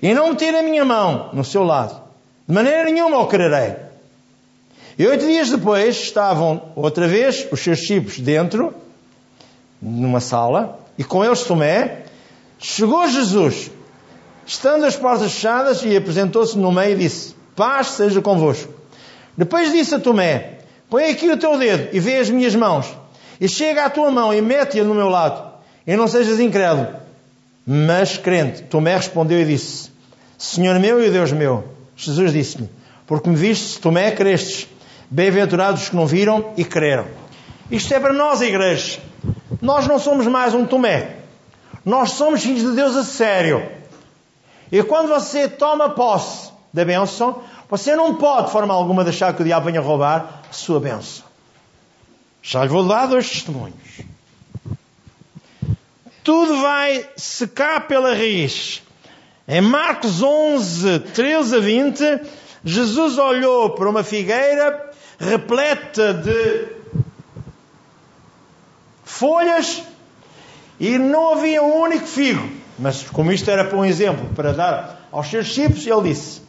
e 0.00 0.14
não 0.14 0.30
meter 0.30 0.54
a 0.54 0.62
minha 0.62 0.82
mão 0.82 1.28
no 1.34 1.44
seu 1.44 1.62
lado, 1.62 2.00
de 2.48 2.54
maneira 2.54 2.84
nenhuma 2.84 3.18
o 3.18 3.26
quererei. 3.26 3.76
E 4.98 5.06
oito 5.06 5.26
dias 5.26 5.50
depois 5.50 5.94
estavam 5.94 6.70
outra 6.74 7.06
vez 7.06 7.46
os 7.52 7.60
seus 7.60 7.80
discípulos 7.80 8.18
dentro, 8.18 8.72
numa 9.80 10.20
sala, 10.20 10.80
e 10.96 11.04
com 11.04 11.22
eles 11.22 11.42
Tomé. 11.42 12.04
Chegou 12.58 13.06
Jesus, 13.06 13.70
estando 14.46 14.86
as 14.86 14.96
portas 14.96 15.30
fechadas, 15.34 15.84
e 15.84 15.94
apresentou-se 15.94 16.56
no 16.56 16.72
meio 16.72 16.94
e 16.94 17.00
disse: 17.00 17.34
Paz 17.54 17.88
seja 17.88 18.22
convosco. 18.22 18.72
Depois 19.36 19.70
disse 19.70 19.94
a 19.94 20.00
Tomé: 20.00 20.55
Põe 20.88 21.10
aqui 21.10 21.30
o 21.30 21.36
teu 21.36 21.58
dedo 21.58 21.88
e 21.92 22.00
vê 22.00 22.16
as 22.16 22.30
minhas 22.30 22.54
mãos, 22.54 22.86
e 23.40 23.48
chega 23.48 23.84
à 23.84 23.90
tua 23.90 24.10
mão 24.10 24.32
e 24.32 24.40
mete-a 24.40 24.84
no 24.84 24.94
meu 24.94 25.08
lado, 25.08 25.52
e 25.86 25.96
não 25.96 26.06
sejas 26.06 26.38
incrédulo, 26.40 26.88
mas 27.66 28.16
crente. 28.16 28.62
Tomé 28.62 28.96
respondeu 28.96 29.40
e 29.40 29.44
disse: 29.44 29.90
Senhor 30.38 30.78
meu 30.78 31.02
e 31.04 31.10
Deus 31.10 31.32
meu. 31.32 31.64
Jesus 31.96 32.32
disse-lhe: 32.32 32.68
Porque 33.06 33.28
me 33.28 33.36
viste, 33.36 33.80
Tomé, 33.80 34.10
crestes. 34.10 34.68
Bem-aventurados 35.08 35.82
os 35.82 35.88
que 35.88 35.96
não 35.96 36.06
viram 36.06 36.52
e 36.56 36.64
creram. 36.64 37.06
Isto 37.70 37.94
é 37.94 38.00
para 38.00 38.12
nós, 38.12 38.40
igreja. 38.40 38.98
Nós 39.62 39.86
não 39.86 39.98
somos 39.98 40.26
mais 40.26 40.52
um 40.52 40.66
Tomé. 40.66 41.16
Nós 41.84 42.10
somos 42.12 42.42
filhos 42.42 42.62
de 42.62 42.72
Deus 42.72 42.96
a 42.96 43.04
sério. 43.04 43.64
E 44.70 44.82
quando 44.82 45.08
você 45.08 45.48
toma 45.48 45.90
posse 45.90 46.50
da 46.74 46.84
bênção, 46.84 47.40
você 47.68 47.96
não 47.96 48.14
pode, 48.14 48.46
de 48.46 48.52
forma 48.52 48.72
alguma, 48.72 49.02
deixar 49.02 49.34
que 49.34 49.42
o 49.42 49.44
diabo 49.44 49.66
venha 49.66 49.80
roubar 49.80 50.42
a 50.48 50.52
sua 50.52 50.78
bênção. 50.78 51.24
Já 52.42 52.62
lhe 52.62 52.68
vou 52.68 52.86
dar 52.86 53.06
dois 53.06 53.28
testemunhos. 53.28 54.02
Tudo 56.22 56.60
vai 56.60 57.08
secar 57.16 57.86
pela 57.88 58.14
raiz. 58.14 58.82
Em 59.48 59.60
Marcos 59.60 60.22
11, 60.22 61.00
13 61.00 61.56
a 61.56 61.60
20, 61.60 62.20
Jesus 62.64 63.18
olhou 63.18 63.70
para 63.70 63.88
uma 63.88 64.02
figueira 64.02 64.90
repleta 65.18 66.12
de 66.14 66.68
folhas 69.04 69.82
e 70.78 70.98
não 70.98 71.32
havia 71.32 71.62
um 71.62 71.80
único 71.80 72.06
figo. 72.06 72.48
Mas 72.78 73.02
como 73.04 73.32
isto 73.32 73.50
era 73.50 73.64
para 73.64 73.78
um 73.78 73.84
exemplo, 73.84 74.28
para 74.34 74.52
dar 74.52 75.08
aos 75.10 75.28
seus 75.28 75.46
discípulos, 75.46 75.86
ele 75.86 76.12
disse, 76.12 76.42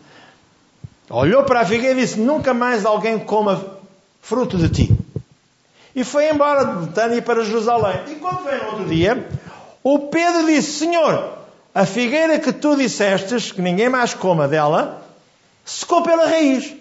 olhou 1.10 1.44
para 1.44 1.62
a 1.62 1.66
figueira 1.66 2.00
e 2.00 2.04
disse, 2.04 2.20
nunca 2.20 2.54
mais 2.54 2.86
alguém 2.86 3.20
coma 3.20 3.78
fruto 4.22 4.58
de 4.58 4.70
ti. 4.70 4.98
E 5.96 6.04
foi 6.04 6.30
embora 6.30 6.66
de 6.66 6.86
Betânia 6.86 7.22
para 7.22 7.44
Jerusalém. 7.44 8.04
E 8.08 8.16
quando 8.16 8.44
veio 8.44 8.64
no 8.64 8.70
outro 8.70 8.86
dia, 8.86 9.28
o 9.84 10.00
Pedro 10.10 10.46
disse, 10.46 10.80
Senhor, 10.80 11.38
a 11.74 11.86
figueira 11.86 12.40
que 12.40 12.52
tu 12.52 12.76
dissestes, 12.76 13.52
que 13.52 13.62
ninguém 13.62 13.90
mais 13.90 14.14
coma 14.14 14.48
dela, 14.48 15.04
secou 15.66 16.04
pela 16.04 16.26
raiz. 16.26 16.76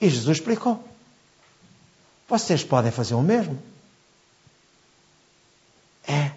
E 0.00 0.08
Jesus 0.08 0.38
explicou. 0.38 0.82
Vocês 2.28 2.64
podem 2.64 2.90
fazer 2.90 3.14
o 3.14 3.22
mesmo. 3.22 3.60
É. 6.06 6.30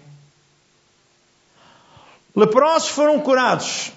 Leprosos 2.34 2.88
foram 2.88 3.20
curados. 3.20 3.92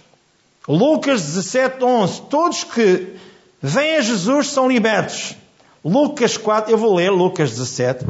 Lucas 0.67 1.21
17, 1.21 1.83
11. 1.83 2.21
Todos 2.23 2.63
que 2.63 3.15
vêm 3.61 3.95
a 3.95 4.01
Jesus 4.01 4.47
são 4.47 4.67
libertos. 4.67 5.35
Lucas 5.83 6.35
4, 6.35 6.71
eu 6.71 6.77
vou 6.77 6.95
ler 6.95 7.09
Lucas 7.09 7.51
17. 7.51 8.05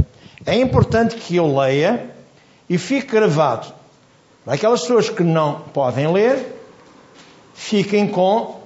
É 0.45 0.55
importante 0.55 1.15
que 1.15 1.35
eu 1.35 1.55
leia 1.55 2.09
e 2.69 2.77
fique 2.77 3.11
gravado. 3.11 3.73
Aquelas 4.45 4.81
pessoas 4.81 5.09
que 5.09 5.23
não 5.23 5.61
podem 5.73 6.11
ler, 6.11 6.55
fiquem 7.53 8.07
com 8.07 8.61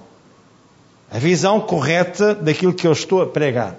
a 1.11 1.17
visão 1.17 1.59
correta 1.59 2.33
daquilo 2.35 2.73
que 2.73 2.87
eu 2.87 2.91
estou 2.93 3.21
a 3.21 3.25
pregar. 3.25 3.75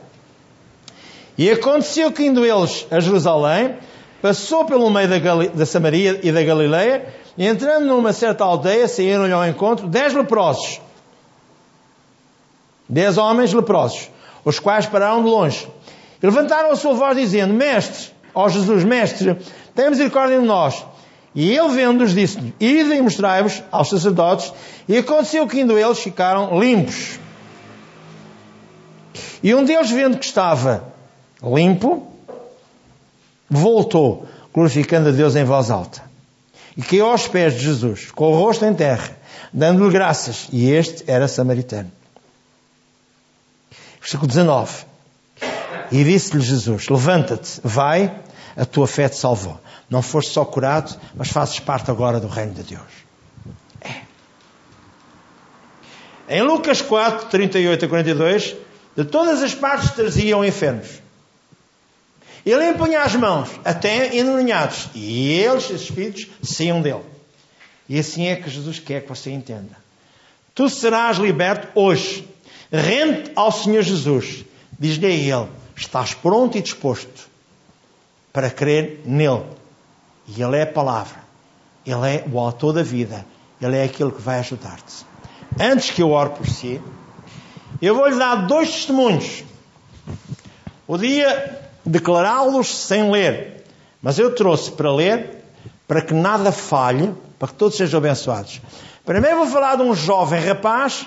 E 1.38 1.48
aconteceu 1.50 2.12
que 2.12 2.24
indo 2.24 2.44
eles 2.44 2.86
a 2.90 3.00
Jerusalém, 3.00 3.76
passou 4.22 4.64
pelo 4.64 4.88
meio 4.88 5.08
da, 5.08 5.18
Gal 5.18 5.48
da 5.48 5.66
Samaria 5.66 6.20
e 6.22 6.30
da 6.30 6.42
Galileia, 6.44 7.12
e 7.36 7.44
entrando 7.44 7.86
numa 7.86 8.12
certa 8.12 8.44
aldeia, 8.44 8.86
saíram-lhe 8.86 9.32
ao 9.32 9.44
encontro 9.44 9.88
dez 9.88 10.14
leprosos. 10.14 10.80
Dez 12.88 13.18
homens 13.18 13.52
leprosos, 13.52 14.08
os 14.44 14.60
quais 14.60 14.86
pararam 14.86 15.24
de 15.24 15.28
longe. 15.28 15.68
E 16.22 16.26
levantaram 16.26 16.70
a 16.70 16.76
sua 16.76 16.94
voz 16.94 17.16
dizendo, 17.16 17.52
Mestre, 17.52 18.12
ó 18.32 18.48
Jesus, 18.48 18.84
Mestre, 18.84 19.36
tem 19.74 19.90
misericórdia 19.90 20.38
de 20.38 20.46
nós. 20.46 20.84
E 21.34 21.50
ele 21.50 21.70
vendo-os 21.70 22.14
disse-lhe, 22.14 22.54
Ide 22.60 22.94
e 22.94 23.02
mostrai-vos 23.02 23.62
aos 23.72 23.88
sacerdotes. 23.88 24.52
E 24.88 24.98
aconteceu 24.98 25.46
que 25.48 25.60
indo 25.60 25.76
eles 25.76 25.98
ficaram 25.98 26.60
limpos. 26.60 27.18
E 29.42 29.54
um 29.54 29.64
deles 29.64 29.90
vendo 29.90 30.18
que 30.18 30.24
estava 30.26 30.84
limpo, 31.42 32.11
voltou, 33.52 34.26
glorificando 34.52 35.10
a 35.10 35.12
Deus 35.12 35.36
em 35.36 35.44
voz 35.44 35.70
alta. 35.70 36.02
E 36.76 36.82
caiu 36.82 37.06
aos 37.06 37.28
pés 37.28 37.52
de 37.52 37.60
Jesus, 37.60 38.10
com 38.10 38.32
o 38.32 38.34
rosto 38.34 38.64
em 38.64 38.72
terra, 38.72 39.14
dando-lhe 39.52 39.92
graças. 39.92 40.48
E 40.50 40.70
este 40.70 41.04
era 41.06 41.28
samaritano. 41.28 41.92
Versículo 44.00 44.26
19. 44.26 44.86
E 45.92 46.02
disse-lhe 46.02 46.42
Jesus: 46.42 46.88
Levanta-te, 46.88 47.60
vai, 47.62 48.20
a 48.56 48.64
tua 48.64 48.86
fé 48.86 49.08
te 49.08 49.16
salvou. 49.16 49.60
Não 49.90 50.00
foste 50.00 50.32
só 50.32 50.44
curado, 50.44 50.98
mas 51.14 51.28
fazes 51.28 51.60
parte 51.60 51.90
agora 51.90 52.18
do 52.18 52.28
reino 52.28 52.54
de 52.54 52.62
Deus. 52.62 52.80
É. 53.82 54.00
Em 56.38 56.42
Lucas 56.42 56.80
4, 56.80 57.28
38 57.28 57.84
a 57.84 57.88
42, 57.88 58.56
de 58.96 59.04
todas 59.04 59.42
as 59.42 59.54
partes 59.54 59.90
traziam 59.90 60.42
enfermos. 60.42 61.02
Ele 62.44 62.70
impunha 62.70 63.02
as 63.02 63.14
mãos, 63.14 63.48
até 63.64 64.16
enunhados, 64.16 64.88
e 64.94 65.32
eles, 65.32 65.64
esses 65.64 65.82
espíritos, 65.82 66.28
saíam 66.42 66.82
dele. 66.82 67.04
E 67.88 67.98
assim 67.98 68.26
é 68.26 68.36
que 68.36 68.50
Jesus 68.50 68.78
quer 68.78 69.02
que 69.02 69.08
você 69.08 69.30
entenda. 69.30 69.76
Tu 70.54 70.68
serás 70.68 71.18
liberto 71.18 71.68
hoje. 71.74 72.28
Rende 72.70 73.30
ao 73.36 73.52
Senhor 73.52 73.82
Jesus. 73.82 74.44
Diz-lhe 74.78 75.06
a 75.06 75.10
Ele: 75.10 75.48
estás 75.76 76.14
pronto 76.14 76.58
e 76.58 76.62
disposto 76.62 77.28
para 78.32 78.50
crer 78.50 79.02
nele. 79.04 79.44
E 80.26 80.42
Ele 80.42 80.56
é 80.56 80.62
a 80.62 80.66
palavra. 80.66 81.20
Ele 81.86 82.06
é 82.06 82.24
o 82.30 82.38
autor 82.38 82.72
da 82.72 82.82
vida. 82.82 83.24
Ele 83.60 83.76
é 83.76 83.84
aquele 83.84 84.10
que 84.10 84.20
vai 84.20 84.40
ajudar-te. 84.40 85.04
Antes 85.60 85.90
que 85.90 86.02
eu 86.02 86.10
ore 86.10 86.30
por 86.30 86.46
si, 86.46 86.80
eu 87.80 87.94
vou-lhe 87.94 88.16
dar 88.16 88.46
dois 88.46 88.70
testemunhos. 88.70 89.44
O 90.86 90.96
dia 90.98 91.61
declará-los 91.84 92.74
sem 92.74 93.10
ler. 93.10 93.64
Mas 94.00 94.18
eu 94.18 94.34
trouxe 94.34 94.70
para 94.70 94.92
ler, 94.92 95.44
para 95.86 96.02
que 96.02 96.14
nada 96.14 96.50
falhe, 96.50 97.14
para 97.38 97.48
que 97.48 97.54
todos 97.54 97.76
sejam 97.76 97.98
abençoados. 97.98 98.60
Primeiro 99.04 99.38
vou 99.38 99.46
falar 99.46 99.76
de 99.76 99.82
um 99.82 99.94
jovem 99.94 100.40
rapaz 100.40 101.06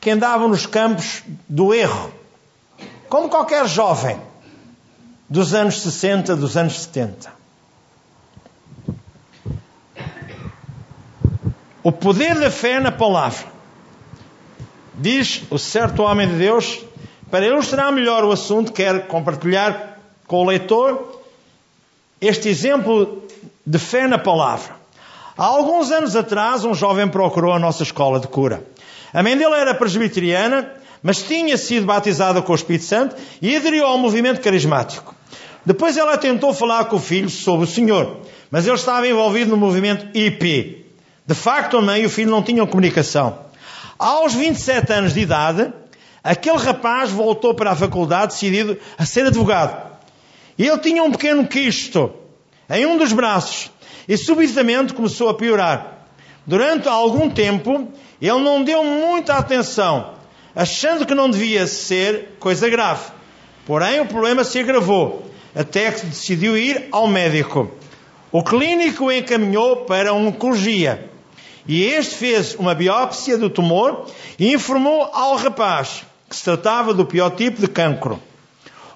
que 0.00 0.10
andava 0.10 0.46
nos 0.48 0.66
campos 0.66 1.22
do 1.48 1.72
erro. 1.72 2.12
Como 3.08 3.28
qualquer 3.28 3.66
jovem 3.66 4.18
dos 5.28 5.54
anos 5.54 5.80
60, 5.80 6.36
dos 6.36 6.56
anos 6.56 6.80
70. 6.80 7.32
O 11.82 11.92
poder 11.92 12.38
da 12.38 12.50
fé 12.50 12.80
na 12.80 12.90
palavra. 12.90 13.46
Diz 14.94 15.42
o 15.50 15.58
certo 15.58 16.02
homem 16.02 16.28
de 16.28 16.36
Deus, 16.36 16.80
para 17.30 17.46
ilustrar 17.46 17.92
melhor 17.92 18.24
o 18.24 18.32
assunto, 18.32 18.72
quer 18.72 19.06
compartilhar 19.06 19.93
com 20.26 20.42
o 20.42 20.46
leitor 20.46 21.22
este 22.20 22.48
exemplo 22.48 23.22
de 23.66 23.78
fé 23.78 24.06
na 24.06 24.18
palavra. 24.18 24.76
Há 25.36 25.44
alguns 25.44 25.90
anos 25.90 26.14
atrás, 26.14 26.64
um 26.64 26.74
jovem 26.74 27.08
procurou 27.08 27.52
a 27.52 27.58
nossa 27.58 27.82
escola 27.82 28.20
de 28.20 28.28
cura. 28.28 28.64
A 29.12 29.22
mãe 29.22 29.36
dele 29.36 29.54
era 29.54 29.74
presbiteriana, 29.74 30.70
mas 31.02 31.22
tinha 31.22 31.56
sido 31.56 31.86
batizada 31.86 32.40
com 32.40 32.52
o 32.52 32.54
Espírito 32.54 32.84
Santo 32.84 33.16
e 33.42 33.56
aderiu 33.56 33.86
ao 33.86 33.98
movimento 33.98 34.40
carismático. 34.40 35.14
Depois 35.66 35.96
ela 35.96 36.16
tentou 36.16 36.52
falar 36.54 36.84
com 36.86 36.96
o 36.96 37.00
filho 37.00 37.28
sobre 37.28 37.64
o 37.64 37.68
Senhor, 37.68 38.20
mas 38.50 38.66
ele 38.66 38.76
estava 38.76 39.06
envolvido 39.08 39.50
no 39.50 39.56
movimento 39.56 40.06
IP. 40.16 40.86
De 41.26 41.34
facto, 41.34 41.78
a 41.78 41.82
mãe 41.82 42.02
e 42.02 42.06
o 42.06 42.10
filho 42.10 42.30
não 42.30 42.42
tinham 42.42 42.66
comunicação. 42.66 43.38
Aos 43.98 44.34
27 44.34 44.92
anos 44.92 45.14
de 45.14 45.20
idade, 45.20 45.72
aquele 46.22 46.58
rapaz 46.58 47.10
voltou 47.10 47.54
para 47.54 47.70
a 47.70 47.76
faculdade 47.76 48.32
decidido 48.32 48.76
a 48.98 49.06
ser 49.06 49.26
advogado. 49.26 49.93
E 50.58 50.66
ele 50.66 50.78
tinha 50.78 51.02
um 51.02 51.10
pequeno 51.10 51.46
quisto 51.46 52.12
em 52.70 52.86
um 52.86 52.96
dos 52.96 53.12
braços 53.12 53.70
e 54.08 54.16
subitamente 54.16 54.94
começou 54.94 55.28
a 55.28 55.34
piorar. 55.34 56.06
Durante 56.46 56.88
algum 56.88 57.30
tempo, 57.30 57.88
Ele 58.20 58.40
não 58.40 58.62
deu 58.62 58.84
muita 58.84 59.34
atenção, 59.34 60.14
achando 60.54 61.06
que 61.06 61.14
não 61.14 61.30
devia 61.30 61.66
ser 61.66 62.36
coisa 62.38 62.68
grave. 62.68 63.12
Porém, 63.66 64.00
o 64.00 64.06
problema 64.06 64.44
se 64.44 64.58
agravou, 64.58 65.30
até 65.54 65.90
que 65.90 66.06
decidiu 66.06 66.56
ir 66.56 66.88
ao 66.92 67.08
médico. 67.08 67.70
O 68.30 68.42
clínico 68.42 69.06
o 69.06 69.12
encaminhou 69.12 69.84
para 69.84 70.12
uma 70.12 70.28
oncologia. 70.28 71.10
E 71.66 71.82
este 71.82 72.16
fez 72.16 72.54
uma 72.56 72.74
biópsia 72.74 73.38
do 73.38 73.48
tumor 73.48 74.06
e 74.38 74.52
informou 74.52 75.04
ao 75.12 75.36
rapaz 75.36 76.02
que 76.28 76.36
se 76.36 76.44
tratava 76.44 76.92
do 76.92 77.06
pior 77.06 77.30
tipo 77.30 77.60
de 77.60 77.68
cancro. 77.68 78.20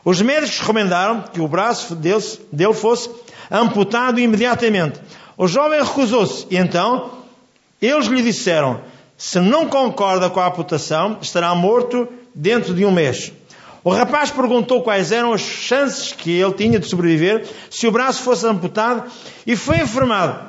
Os 0.05 0.21
médicos 0.23 0.61
recomendaram 0.61 1.23
que 1.23 1.41
o 1.41 1.49
braço 1.49 1.95
dele 1.95 2.75
fosse 2.75 3.11
amputado 3.51 4.21
imediatamente. 4.21 5.01
O 5.37 5.47
jovem 5.47 5.83
recusou-se 5.83 6.47
e 6.51 6.57
então 6.57 7.11
eles 7.81 8.07
lhe 8.07 8.23
disseram: 8.23 8.81
se 9.17 9.41
não 9.41 9.67
concorda 9.67 10.31
com 10.31 10.41
a 10.41 10.49
amputação, 10.49 11.19
estará 11.21 11.55
morto 11.55 12.09
dentro 12.35 12.75
de 12.75 12.85
um 12.85 12.91
mês. 12.91 13.33
O 13.85 13.91
rapaz 13.91 14.31
perguntou 14.31 14.83
quais 14.83 15.13
eram 15.13 15.33
as 15.33 15.41
chances 15.41 16.13
que 16.13 16.31
ele 16.31 16.53
tinha 16.53 16.79
de 16.79 16.87
sobreviver 16.89 17.47
se 17.71 17.87
o 17.87 17.93
braço 17.93 18.23
fosse 18.23 18.47
amputado 18.47 19.11
e 19.47 19.57
foi 19.57 19.79
informado 19.79 20.49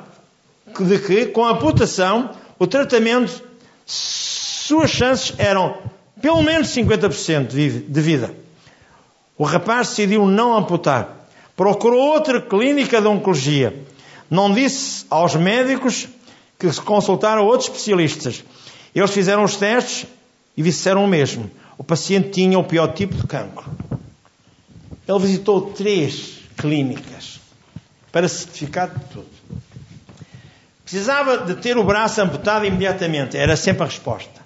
de 0.78 0.98
que, 0.98 1.26
com 1.26 1.44
a 1.44 1.52
amputação, 1.52 2.30
o 2.58 2.66
tratamento, 2.66 3.42
suas 3.86 4.90
chances 4.90 5.32
eram 5.38 5.78
pelo 6.20 6.42
menos 6.42 6.68
50% 6.68 7.46
de 7.46 8.00
vida. 8.00 8.39
O 9.40 9.44
rapaz 9.44 9.88
decidiu 9.88 10.26
não 10.26 10.54
amputar. 10.54 11.26
Procurou 11.56 11.98
outra 11.98 12.42
clínica 12.42 13.00
de 13.00 13.08
oncologia. 13.08 13.74
Não 14.28 14.52
disse 14.52 15.06
aos 15.08 15.34
médicos 15.34 16.06
que 16.58 16.70
se 16.70 16.78
consultaram 16.78 17.46
outros 17.46 17.70
especialistas. 17.70 18.44
Eles 18.94 19.10
fizeram 19.10 19.42
os 19.42 19.56
testes 19.56 20.06
e 20.54 20.62
disseram 20.62 21.02
o 21.06 21.08
mesmo. 21.08 21.50
O 21.78 21.82
paciente 21.82 22.28
tinha 22.28 22.58
o 22.58 22.64
pior 22.64 22.88
tipo 22.88 23.14
de 23.14 23.26
cancro. 23.26 23.64
Ele 25.08 25.18
visitou 25.18 25.70
três 25.70 26.40
clínicas 26.58 27.40
para 28.12 28.28
certificar 28.28 28.90
de 28.90 29.02
tudo. 29.06 29.30
Precisava 30.84 31.38
de 31.38 31.54
ter 31.54 31.78
o 31.78 31.84
braço 31.84 32.20
amputado 32.20 32.66
imediatamente. 32.66 33.38
Era 33.38 33.56
sempre 33.56 33.84
a 33.84 33.86
resposta. 33.86 34.38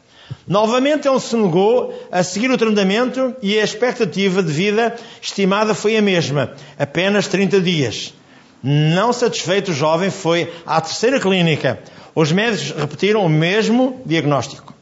Novamente 0.46 1.08
ele 1.08 1.20
se 1.20 1.34
negou 1.36 1.94
a 2.12 2.22
seguir 2.22 2.50
o 2.50 2.58
tratamento 2.58 3.34
e 3.40 3.58
a 3.58 3.64
expectativa 3.64 4.42
de 4.42 4.52
vida 4.52 4.94
estimada 5.20 5.74
foi 5.74 5.96
a 5.96 6.02
mesma, 6.02 6.52
apenas 6.78 7.26
30 7.28 7.60
dias. 7.60 8.12
Não 8.62 9.12
satisfeito, 9.12 9.70
o 9.70 9.74
jovem 9.74 10.10
foi 10.10 10.52
à 10.66 10.80
terceira 10.80 11.18
clínica. 11.18 11.80
Os 12.14 12.30
médicos 12.30 12.70
repetiram 12.78 13.24
o 13.24 13.28
mesmo 13.28 14.02
diagnóstico. 14.04 14.74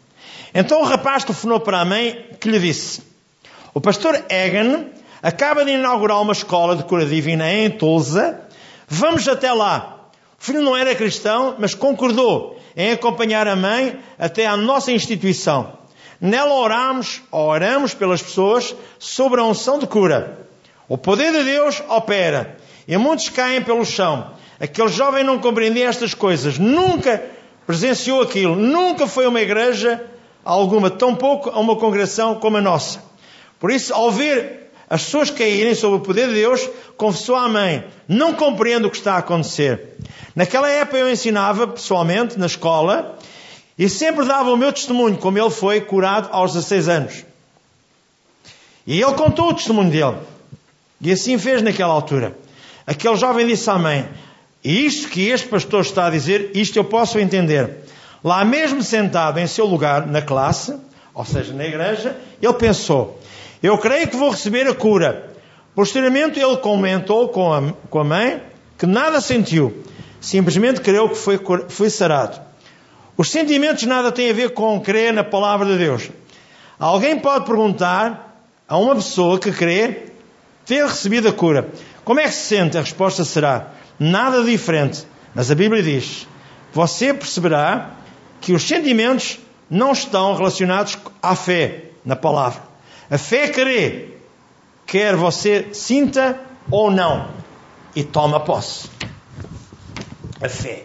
Então 0.55 0.83
o 0.83 0.85
rapaz 0.85 1.25
telefonou 1.25 1.61
para 1.61 1.81
a 1.81 1.85
mãe 1.85 2.27
que 2.39 2.49
lhe 2.49 2.59
disse: 2.59 3.03
O 3.73 3.81
pastor 3.81 4.23
Egan 4.29 4.87
acaba 5.23 5.65
de 5.65 5.73
inaugurar 5.73 6.21
uma 6.21 6.33
escola 6.33 6.77
de 6.77 6.85
cura 6.85 7.07
divina 7.07 7.51
em 7.53 7.71
Tulsa. 7.71 8.41
Vamos 8.87 9.27
até 9.29 9.53
lá. 9.53 10.09
O 10.41 10.45
filho 10.45 10.61
não 10.61 10.77
era 10.77 10.95
cristão, 10.95 11.55
mas 11.59 11.75
concordou 11.75 12.61
em 12.77 12.93
acompanhar 12.93 13.47
a 13.47 13.57
mãe 13.57 13.99
até 14.19 14.47
à 14.47 14.57
nossa 14.57 14.93
instituição. 14.93 15.73
Nela 16.21 16.55
oramos, 16.55 17.23
oramos 17.31 17.95
pelas 17.95 18.23
pessoas 18.23 18.75
sobre 18.99 19.41
a 19.41 19.45
unção 19.45 19.79
de 19.79 19.87
cura. 19.87 20.47
O 20.89 20.97
poder 20.97 21.33
de 21.33 21.45
Deus 21.45 21.83
opera 21.89 22.57
e 22.87 22.97
muitos 22.97 23.29
caem 23.29 23.63
pelo 23.63 23.85
chão. 23.85 24.31
Aquele 24.61 24.89
jovem 24.89 25.25
não 25.25 25.39
compreendia 25.39 25.89
estas 25.89 26.15
coisas, 26.15 26.59
nunca 26.59 27.23
presenciou 27.67 28.23
aquilo, 28.23 28.55
nunca 28.55 29.07
foi 29.07 29.25
a 29.25 29.29
uma 29.29 29.41
igreja 29.41 30.05
alguma, 30.45 30.91
tão 30.91 31.15
pouco 31.15 31.51
a 31.51 31.59
uma 31.59 31.77
congregação 31.77 32.37
como 32.37 32.57
a 32.57 32.61
nossa. 32.61 33.03
Por 33.59 33.71
isso, 33.71 33.93
ao 33.95 34.11
ver 34.11 34.62
as 34.93 35.05
pessoas 35.05 35.31
caírem 35.31 35.75
sob 35.75 35.97
o 35.97 36.01
poder 36.01 36.29
de 36.29 36.35
Deus, 36.35 36.69
confessou 36.99 37.35
à 37.35 37.49
mãe: 37.49 37.83
Não 38.07 38.35
compreendo 38.35 38.89
o 38.89 38.91
que 38.91 38.99
está 38.99 39.15
a 39.15 39.19
acontecer. 39.21 39.97
Naquela 40.37 40.69
época 40.69 40.99
eu 40.99 41.11
ensinava 41.11 41.67
pessoalmente 41.67 42.39
na 42.39 42.45
escola 42.45 43.19
e 43.79 43.89
sempre 43.89 44.27
dava 44.27 44.51
o 44.51 44.57
meu 44.57 44.71
testemunho, 44.71 45.17
como 45.17 45.39
ele 45.39 45.49
foi 45.49 45.81
curado 45.81 46.29
aos 46.31 46.53
16 46.53 46.89
anos. 46.91 47.25
E 48.87 49.01
ele 49.01 49.15
contou 49.15 49.49
o 49.49 49.55
testemunho 49.55 49.91
dele. 49.91 50.19
E 51.01 51.11
assim 51.11 51.39
fez 51.39 51.63
naquela 51.63 51.95
altura. 51.95 52.37
Aquele 52.87 53.17
jovem 53.17 53.47
disse 53.47 53.71
à 53.71 53.79
mãe: 53.79 54.07
isto 54.63 55.09
que 55.09 55.27
este 55.27 55.49
pastor 55.49 55.81
está 55.81 56.09
a 56.09 56.11
dizer, 56.11 56.51
isto 56.53 56.77
eu 56.77 56.85
posso 56.85 57.19
entender. 57.19 57.79
Lá 58.23 58.45
mesmo 58.45 58.83
sentado 58.83 59.41
em 59.41 59.47
seu 59.47 59.65
lugar 59.65 60.07
na 60.07 60.21
classe, 60.21 60.77
ou 61.15 61.25
seja, 61.25 61.55
na 61.55 61.65
igreja, 61.65 62.15
ele 62.43 62.53
pensou: 62.53 63.22
eu 63.63 63.79
creio 63.79 64.09
que 64.09 64.17
vou 64.17 64.31
receber 64.31 64.67
a 64.67 64.75
cura. 64.75 65.31
Posteriormente, 65.75 66.41
ele 66.41 66.57
comentou 66.57 67.29
com 67.29 67.53
a, 67.53 67.73
com 67.89 67.99
a 68.01 68.05
mãe 68.05 68.43
que 68.79 68.87
nada 68.87 69.21
sentiu, 69.21 69.83
simplesmente 70.21 70.81
creu 70.81 71.09
que 71.09 71.15
foi, 71.15 71.41
foi 71.69 71.89
sarado. 71.89 72.41
Os 73.17 73.31
sentimentos 73.31 73.85
nada 73.85 74.11
têm 74.11 74.31
a 74.31 74.35
ver 74.35 74.51
com 74.51 74.81
crer 74.81 75.13
na 75.13 75.23
palavra 75.23 75.67
de 75.67 75.79
Deus. 75.79 76.11
Alguém 76.79 77.19
pode 77.19 77.47
perguntar 77.47 78.37
a 78.67 78.77
uma 78.77 78.95
pessoa 78.95 79.39
que 79.39 79.53
crê 79.53 80.07
ter 80.67 80.85
recebido 80.85 81.29
a 81.29 81.33
cura: 81.33 81.69
como 82.05 82.21
é 82.21 82.25
que 82.25 82.33
se 82.33 82.57
sente? 82.57 82.77
A 82.77 82.81
resposta 82.81 83.25
será: 83.25 83.71
nada 83.99 84.43
diferente. 84.43 85.07
Mas 85.35 85.51
a 85.51 85.55
Bíblia 85.55 85.83
diz: 85.83 86.27
você 86.73 87.15
perceberá 87.15 87.91
que 88.41 88.53
os 88.53 88.67
sentimentos 88.67 89.39
não 89.71 89.93
estão 89.93 90.35
relacionados 90.35 90.99
à 91.23 91.37
fé 91.37 91.91
na 92.05 92.17
palavra. 92.17 92.72
A 93.13 93.19
fé 93.19 93.49
crê, 93.49 94.07
quer 94.87 95.15
você 95.17 95.75
sinta 95.75 96.41
ou 96.71 96.91
não, 96.91 97.29
e 97.95 98.03
toma 98.03 98.41
posse. 98.41 98.89
A 100.41 100.49
fé. 100.49 100.85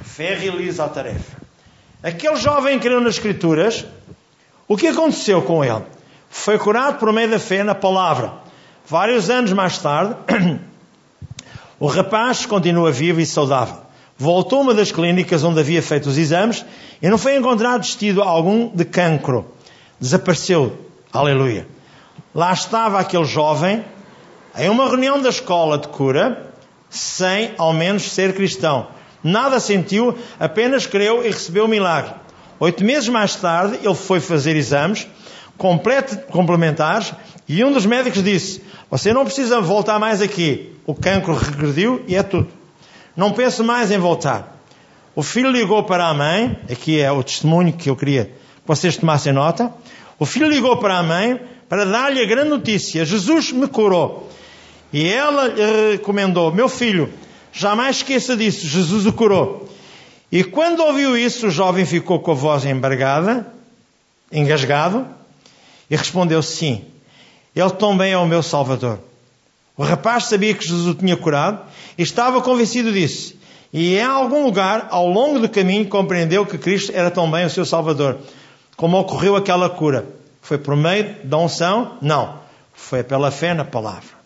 A 0.00 0.04
fé 0.04 0.34
realiza 0.34 0.86
a 0.86 0.88
tarefa. 0.88 1.36
Aquele 2.02 2.36
jovem 2.36 2.78
creu 2.78 2.98
nas 2.98 3.16
Escrituras, 3.16 3.84
o 4.66 4.74
que 4.74 4.86
aconteceu 4.86 5.42
com 5.42 5.62
ele? 5.62 5.84
Foi 6.30 6.58
curado 6.58 6.98
por 6.98 7.12
meio 7.12 7.28
da 7.28 7.38
fé 7.38 7.62
na 7.62 7.74
palavra. 7.74 8.32
Vários 8.86 9.28
anos 9.28 9.52
mais 9.52 9.76
tarde, 9.76 10.16
o 11.78 11.88
rapaz 11.88 12.46
continua 12.46 12.90
vivo 12.90 13.20
e 13.20 13.26
saudável. 13.26 13.82
Voltou 14.16 14.60
a 14.60 14.62
uma 14.62 14.72
das 14.72 14.90
clínicas 14.90 15.44
onde 15.44 15.60
havia 15.60 15.82
feito 15.82 16.08
os 16.08 16.16
exames 16.16 16.64
e 17.02 17.08
não 17.10 17.18
foi 17.18 17.36
encontrado 17.36 17.82
vestido 17.82 18.22
algum 18.22 18.74
de 18.74 18.86
cancro. 18.86 19.54
Desapareceu 20.00 20.85
Aleluia. 21.16 21.66
Lá 22.34 22.52
estava 22.52 23.00
aquele 23.00 23.24
jovem 23.24 23.82
em 24.54 24.68
uma 24.68 24.86
reunião 24.86 25.22
da 25.22 25.30
escola 25.30 25.78
de 25.78 25.88
cura, 25.88 26.52
sem 26.90 27.52
ao 27.56 27.72
menos 27.72 28.02
ser 28.12 28.34
cristão. 28.34 28.88
Nada 29.24 29.58
sentiu, 29.58 30.14
apenas 30.38 30.84
creu 30.84 31.24
e 31.24 31.28
recebeu 31.28 31.64
o 31.64 31.68
milagre. 31.68 32.12
Oito 32.60 32.84
meses 32.84 33.08
mais 33.08 33.34
tarde, 33.34 33.78
ele 33.82 33.94
foi 33.94 34.20
fazer 34.20 34.56
exames 34.56 35.08
complementares 36.30 37.14
e 37.48 37.64
um 37.64 37.72
dos 37.72 37.86
médicos 37.86 38.22
disse: 38.22 38.62
Você 38.90 39.14
não 39.14 39.24
precisa 39.24 39.58
voltar 39.58 39.98
mais 39.98 40.20
aqui. 40.20 40.76
O 40.84 40.94
cancro 40.94 41.32
regrediu 41.32 42.04
e 42.06 42.14
é 42.14 42.22
tudo. 42.22 42.48
Não 43.16 43.32
pense 43.32 43.62
mais 43.62 43.90
em 43.90 43.96
voltar. 43.96 44.60
O 45.14 45.22
filho 45.22 45.50
ligou 45.50 45.82
para 45.82 46.08
a 46.08 46.12
mãe, 46.12 46.58
aqui 46.70 47.00
é 47.00 47.10
o 47.10 47.22
testemunho 47.22 47.72
que 47.72 47.88
eu 47.88 47.96
queria 47.96 48.30
que 48.66 48.68
vocês 48.68 48.96
tomassem 48.96 49.32
nota. 49.32 49.72
O 50.18 50.24
filho 50.24 50.48
ligou 50.48 50.76
para 50.78 50.98
a 50.98 51.02
mãe 51.02 51.40
para 51.68 51.84
dar-lhe 51.84 52.20
a 52.20 52.26
grande 52.26 52.50
notícia: 52.50 53.04
Jesus 53.04 53.52
me 53.52 53.66
curou. 53.68 54.30
E 54.92 55.06
ela 55.06 55.48
lhe 55.48 55.92
recomendou: 55.92 56.52
Meu 56.52 56.68
filho, 56.68 57.12
jamais 57.52 57.96
esqueça 57.96 58.36
disso, 58.36 58.66
Jesus 58.66 59.06
o 59.06 59.12
curou. 59.12 59.68
E 60.30 60.42
quando 60.42 60.80
ouviu 60.80 61.16
isso, 61.16 61.46
o 61.46 61.50
jovem 61.50 61.84
ficou 61.84 62.20
com 62.20 62.32
a 62.32 62.34
voz 62.34 62.64
embargada, 62.64 63.46
engasgado, 64.32 65.06
e 65.90 65.96
respondeu: 65.96 66.42
Sim, 66.42 66.84
ele 67.54 67.70
também 67.70 68.12
é 68.12 68.18
o 68.18 68.26
meu 68.26 68.42
Salvador. 68.42 69.00
O 69.76 69.82
rapaz 69.82 70.24
sabia 70.24 70.54
que 70.54 70.66
Jesus 70.66 70.86
o 70.86 70.94
tinha 70.94 71.16
curado 71.16 71.60
e 71.98 72.02
estava 72.02 72.40
convencido 72.40 72.90
disso. 72.90 73.34
E 73.72 73.96
em 73.96 74.02
algum 74.02 74.44
lugar, 74.44 74.88
ao 74.90 75.06
longo 75.06 75.38
do 75.38 75.48
caminho, 75.50 75.86
compreendeu 75.86 76.46
que 76.46 76.56
Cristo 76.56 76.92
era 76.94 77.10
também 77.10 77.44
o 77.44 77.50
seu 77.50 77.66
Salvador 77.66 78.18
como 78.76 78.98
ocorreu 78.98 79.36
aquela 79.36 79.70
cura. 79.70 80.06
Foi 80.42 80.58
por 80.58 80.76
meio 80.76 81.16
da 81.24 81.38
unção? 81.38 81.96
Não. 82.00 82.38
Foi 82.72 83.02
pela 83.02 83.30
fé 83.30 83.54
na 83.54 83.64
palavra. 83.64 84.16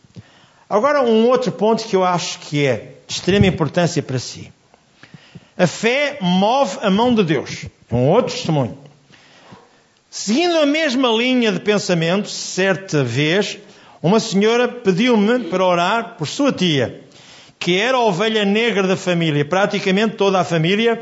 Agora, 0.69 1.03
um 1.03 1.27
outro 1.29 1.53
ponto 1.53 1.85
que 1.85 1.97
eu 1.97 2.05
acho 2.05 2.41
que 2.41 2.67
é 2.67 2.95
de 3.07 3.15
extrema 3.15 3.47
importância 3.47 4.03
para 4.03 4.19
si. 4.19 4.53
A 5.57 5.67
fé 5.67 6.19
move 6.21 6.79
a 6.83 6.91
mão 6.91 7.15
de 7.15 7.23
Deus. 7.23 7.67
Um 7.91 8.09
outro 8.09 8.35
testemunho. 8.35 8.79
Seguindo 10.11 10.57
a 10.59 10.67
mesma 10.67 11.09
linha 11.09 11.53
de 11.53 11.61
pensamento, 11.61 12.29
certa 12.29 13.05
vez, 13.05 13.59
uma 14.03 14.19
senhora 14.19 14.67
pediu-me 14.67 15.45
para 15.45 15.65
orar 15.65 16.17
por 16.17 16.27
sua 16.27 16.53
tia, 16.53 17.03
que 17.59 17.79
era 17.79 17.97
a 17.97 18.01
ovelha 18.01 18.45
negra 18.45 18.89
da 18.89 18.97
família. 18.97 19.45
Praticamente 19.45 20.17
toda 20.17 20.41
a 20.41 20.45
família 20.45 21.01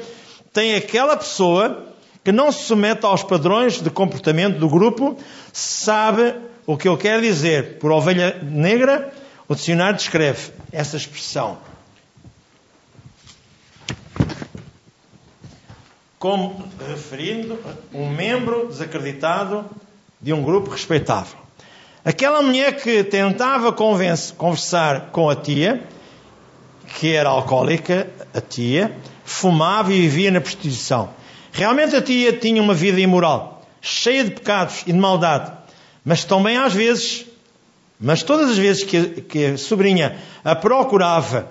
tem 0.53 0.75
aquela 0.75 1.17
pessoa 1.17 1.88
que 2.29 2.33
não 2.33 2.53
se 2.53 2.65
submete 2.65 3.07
aos 3.07 3.23
padrões 3.23 3.81
de 3.81 3.89
comportamento 3.89 4.59
do 4.59 4.69
grupo, 4.69 5.17
sabe 5.51 6.35
o 6.67 6.77
que 6.77 6.87
eu 6.87 6.95
quero 6.95 7.23
dizer. 7.23 7.79
Por 7.79 7.91
ovelha 7.91 8.39
negra, 8.43 9.11
o 9.49 9.55
dicionário 9.55 9.97
descreve 9.97 10.53
essa 10.71 10.99
expressão. 10.99 11.57
Como 16.19 16.69
referindo 16.87 17.59
um 17.95 18.11
membro 18.11 18.69
desacreditado 18.69 19.65
de 20.21 20.35
um 20.35 20.43
grupo 20.43 20.69
respeitável. 20.69 21.39
Aquela 22.05 22.43
mulher 22.43 22.77
que 22.77 23.05
tentava 23.05 23.73
conversar 23.73 25.09
com 25.13 25.31
a 25.31 25.35
tia, 25.35 25.83
que 26.99 27.11
era 27.15 27.31
alcoólica, 27.31 28.07
a 28.35 28.41
tia, 28.43 28.95
fumava 29.25 29.95
e 29.95 30.03
vivia 30.03 30.31
na 30.31 30.43
prostituição. 30.43 31.17
Realmente 31.59 31.97
a 31.97 32.01
tia 32.01 32.33
tinha 32.35 32.63
uma 32.63 32.73
vida 32.73 33.01
imoral, 33.01 33.67
cheia 33.81 34.23
de 34.23 34.31
pecados 34.31 34.83
e 34.87 34.93
de 34.93 34.99
maldade. 34.99 35.51
Mas 36.05 36.23
também 36.23 36.57
às 36.57 36.73
vezes, 36.73 37.27
mas 37.99 38.23
todas 38.23 38.51
as 38.51 38.57
vezes 38.57 38.85
que, 38.85 39.23
que 39.23 39.45
a 39.45 39.59
sobrinha 39.59 40.19
a 40.45 40.55
procurava 40.55 41.49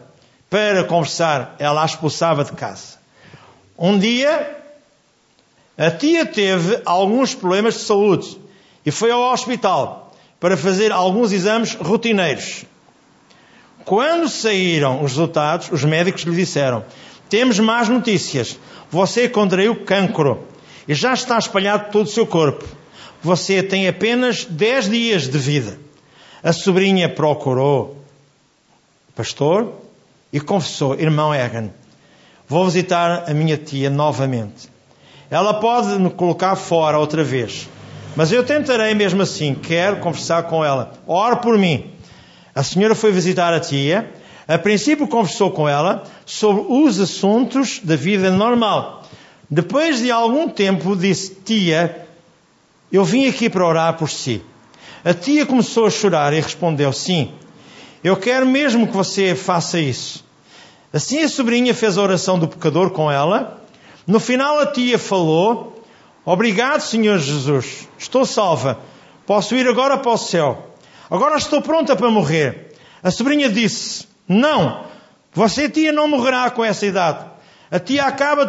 para 0.49 0.85
conversar, 0.85 1.57
ela 1.59 1.81
a 1.81 1.85
expulsava 1.85 2.45
de 2.45 2.53
casa. 2.53 2.99
Um 3.77 3.99
dia, 3.99 4.57
a 5.77 5.91
tia 5.91 6.25
teve 6.25 6.79
alguns 6.85 7.35
problemas 7.35 7.73
de 7.73 7.81
saúde 7.81 8.37
e 8.85 8.91
foi 8.91 9.11
ao 9.11 9.33
hospital 9.33 10.15
para 10.39 10.55
fazer 10.55 10.93
alguns 10.93 11.33
exames 11.33 11.73
rotineiros. 11.73 12.63
Quando 13.83 14.29
saíram 14.29 15.03
os 15.03 15.11
resultados, 15.11 15.69
os 15.69 15.83
médicos 15.83 16.21
lhe 16.21 16.33
disseram: 16.33 16.85
Temos 17.29 17.59
más 17.59 17.89
notícias. 17.89 18.57
Você 18.89 19.27
contraiu 19.27 19.83
cancro 19.83 20.43
e 20.87 20.93
já 20.93 21.13
está 21.13 21.37
espalhado 21.37 21.91
todo 21.91 22.05
o 22.05 22.09
seu 22.09 22.25
corpo. 22.25 22.65
Você 23.21 23.61
tem 23.61 23.87
apenas 23.87 24.45
10 24.45 24.89
dias 24.89 25.27
de 25.27 25.37
vida. 25.37 25.77
A 26.41 26.53
sobrinha 26.53 27.09
procurou 27.09 27.97
o 29.09 29.11
pastor 29.13 29.73
e 30.31 30.39
confessou: 30.39 30.99
Irmão 30.99 31.33
Egan, 31.33 31.69
vou 32.47 32.65
visitar 32.65 33.29
a 33.29 33.33
minha 33.33 33.57
tia 33.57 33.89
novamente. 33.89 34.69
Ela 35.29 35.55
pode 35.55 35.99
me 35.99 36.09
colocar 36.09 36.55
fora 36.55 36.97
outra 36.97 37.23
vez, 37.23 37.67
mas 38.15 38.31
eu 38.31 38.45
tentarei 38.45 38.93
mesmo 38.93 39.21
assim. 39.21 39.53
Quero 39.53 39.97
conversar 39.97 40.43
com 40.43 40.63
ela. 40.63 40.93
Ore 41.05 41.37
por 41.37 41.57
mim. 41.57 41.91
A 42.55 42.63
senhora 42.63 42.95
foi 42.95 43.11
visitar 43.11 43.53
a 43.53 43.59
tia. 43.59 44.09
A 44.47 44.57
princípio 44.57 45.07
conversou 45.07 45.51
com 45.51 45.67
ela 45.67 46.03
sobre 46.25 46.65
os 46.69 46.99
assuntos 46.99 47.81
da 47.83 47.97
vida 47.97 48.31
normal. 48.31 49.03
Depois 49.49 49.99
de 49.99 50.09
algum 50.09 50.47
tempo 50.47 50.95
disse: 50.95 51.35
Tia, 51.43 52.07
eu 52.91 53.03
vim 53.03 53.27
aqui 53.27 53.49
para 53.49 53.67
orar 53.67 53.97
por 53.97 54.09
si. 54.09 54.41
A 55.03 55.13
tia 55.13 55.45
começou 55.45 55.85
a 55.85 55.89
chorar 55.89 56.31
e 56.31 56.39
respondeu: 56.39 56.93
Sim, 56.93 57.33
eu 58.01 58.15
quero 58.15 58.45
mesmo 58.45 58.87
que 58.87 58.95
você 58.95 59.35
faça 59.35 59.79
isso. 59.79 60.23
Assim 60.93 61.21
a 61.21 61.29
sobrinha 61.29 61.73
fez 61.73 61.97
a 61.97 62.01
oração 62.01 62.39
do 62.39 62.47
pecador 62.47 62.91
com 62.91 63.11
ela. 63.11 63.61
No 64.05 64.19
final 64.19 64.59
a 64.59 64.67
tia 64.67 64.97
falou: 64.97 65.83
Obrigado, 66.25 66.79
Senhor 66.79 67.19
Jesus, 67.19 67.89
estou 67.97 68.25
salva. 68.25 68.79
Posso 69.25 69.55
ir 69.55 69.67
agora 69.67 69.97
para 69.97 70.11
o 70.11 70.17
céu. 70.17 70.67
Agora 71.09 71.37
estou 71.37 71.61
pronta 71.61 71.97
para 71.97 72.09
morrer. 72.09 72.73
A 73.03 73.11
sobrinha 73.11 73.49
disse: 73.49 74.06
Não, 74.27 74.85
você, 75.33 75.69
tia, 75.69 75.91
não 75.91 76.07
morrerá 76.07 76.49
com 76.49 76.65
essa 76.65 76.85
idade. 76.85 77.25
A 77.69 77.79
tia 77.79 78.05
acaba, 78.05 78.43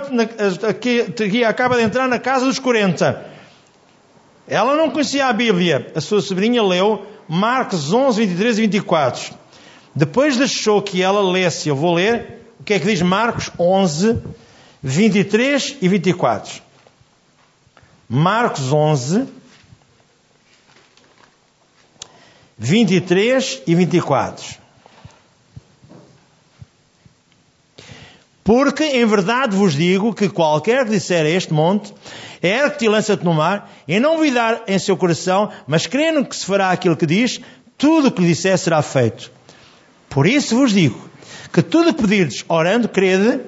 a 0.68 0.72
tia 0.72 1.48
acaba 1.48 1.76
de 1.76 1.82
entrar 1.82 2.08
na 2.08 2.18
casa 2.18 2.46
dos 2.46 2.58
40. 2.58 3.26
Ela 4.46 4.74
não 4.74 4.90
conhecia 4.90 5.26
a 5.26 5.32
Bíblia. 5.32 5.92
A 5.94 6.00
sua 6.00 6.20
sobrinha 6.20 6.62
leu 6.62 7.06
Marcos 7.28 7.92
11, 7.92 8.24
23 8.24 8.58
e 8.58 8.60
24. 8.62 9.34
Depois 9.94 10.36
deixou 10.36 10.80
que 10.80 11.02
ela 11.02 11.20
lesse. 11.20 11.68
Eu 11.68 11.76
vou 11.76 11.94
ler 11.94 12.44
o 12.58 12.64
que 12.64 12.74
é 12.74 12.78
que 12.78 12.86
diz 12.86 13.02
Marcos 13.02 13.50
11, 13.58 14.22
23 14.82 15.76
e 15.82 15.88
24. 15.88 16.62
Marcos 18.08 18.72
11, 18.72 19.26
23 22.56 23.62
e 23.66 23.74
24. 23.74 24.67
Porque 28.48 28.82
em 28.82 29.04
verdade 29.04 29.54
vos 29.54 29.74
digo 29.74 30.14
que 30.14 30.26
qualquer 30.26 30.86
que 30.86 30.92
disser 30.92 31.26
a 31.26 31.28
este 31.28 31.52
monte, 31.52 31.92
ergue-te 32.42 32.86
e 32.86 32.88
lança-te 32.88 33.22
no 33.22 33.34
mar, 33.34 33.70
e 33.86 34.00
não 34.00 34.16
duvidar 34.16 34.62
em 34.66 34.78
seu 34.78 34.96
coração, 34.96 35.50
mas 35.66 35.86
crendo 35.86 36.24
que 36.24 36.34
se 36.34 36.46
fará 36.46 36.70
aquilo 36.70 36.96
que 36.96 37.04
diz, 37.04 37.42
tudo 37.76 38.08
o 38.08 38.10
que 38.10 38.22
lhe 38.22 38.28
disser 38.28 38.56
será 38.56 38.80
feito. 38.80 39.30
Por 40.08 40.26
isso 40.26 40.56
vos 40.56 40.72
digo, 40.72 40.98
que 41.52 41.60
tudo 41.60 41.92
que 41.92 42.00
pedirdes 42.00 42.42
orando, 42.48 42.88
crede, 42.88 43.42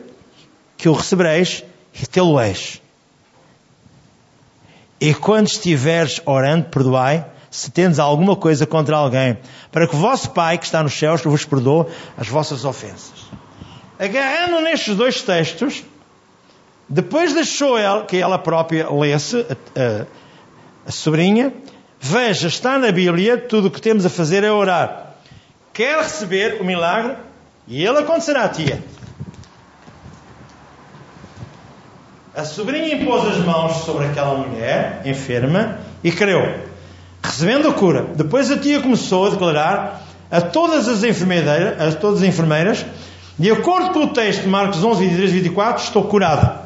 que 0.76 0.86
o 0.86 0.92
recebereis 0.92 1.64
e 1.94 2.06
tê-lo-eis. 2.06 2.82
E 5.00 5.14
quando 5.14 5.46
estiveres 5.46 6.20
orando, 6.26 6.66
perdoai, 6.66 7.24
se 7.50 7.70
tendes 7.70 7.98
alguma 7.98 8.36
coisa 8.36 8.66
contra 8.66 8.98
alguém, 8.98 9.38
para 9.72 9.88
que 9.88 9.96
o 9.96 9.98
vosso 9.98 10.28
Pai 10.32 10.58
que 10.58 10.66
está 10.66 10.82
nos 10.82 10.92
céus 10.92 11.22
vos 11.22 11.46
perdoe 11.46 11.86
as 12.18 12.28
vossas 12.28 12.66
ofensas. 12.66 13.30
Agarrando 14.00 14.62
nestes 14.62 14.96
dois 14.96 15.20
textos, 15.20 15.84
depois 16.88 17.34
deixou 17.34 17.76
ela, 17.76 18.06
que 18.06 18.16
ela 18.16 18.38
própria 18.38 18.90
lesse, 18.90 19.36
a, 19.36 19.52
a, 19.78 20.06
a 20.86 20.90
sobrinha, 20.90 21.52
veja, 22.00 22.48
está 22.48 22.78
na 22.78 22.90
Bíblia, 22.90 23.36
tudo 23.36 23.68
o 23.68 23.70
que 23.70 23.80
temos 23.80 24.06
a 24.06 24.08
fazer 24.08 24.42
é 24.42 24.50
orar. 24.50 25.16
Quer 25.74 25.98
receber 25.98 26.62
o 26.62 26.64
milagre, 26.64 27.16
e 27.68 27.84
ele 27.84 27.98
acontecerá 27.98 28.48
tia. 28.48 28.82
A 32.34 32.44
sobrinha 32.44 32.94
impôs 32.94 33.26
as 33.26 33.38
mãos 33.44 33.84
sobre 33.84 34.06
aquela 34.06 34.34
mulher 34.34 35.02
enferma 35.04 35.78
e 36.02 36.10
creu 36.10 36.70
recebendo 37.22 37.68
a 37.68 37.72
cura. 37.74 38.06
Depois 38.14 38.50
a 38.50 38.58
tia 38.58 38.80
começou 38.80 39.26
a 39.26 39.30
declarar 39.30 40.02
a 40.30 40.40
todas 40.40 40.88
as 40.88 41.04
enfermeiras, 41.04 41.80
a 41.80 41.92
todas 41.92 42.22
as 42.22 42.28
enfermeiras, 42.28 42.84
de 43.40 43.50
acordo 43.50 43.94
com 43.94 44.00
o 44.00 44.08
texto 44.08 44.42
de 44.42 44.48
Marcos 44.48 44.84
11, 44.84 45.00
23 45.00 45.30
e 45.30 45.32
24, 45.40 45.82
estou 45.82 46.04
curada. 46.04 46.60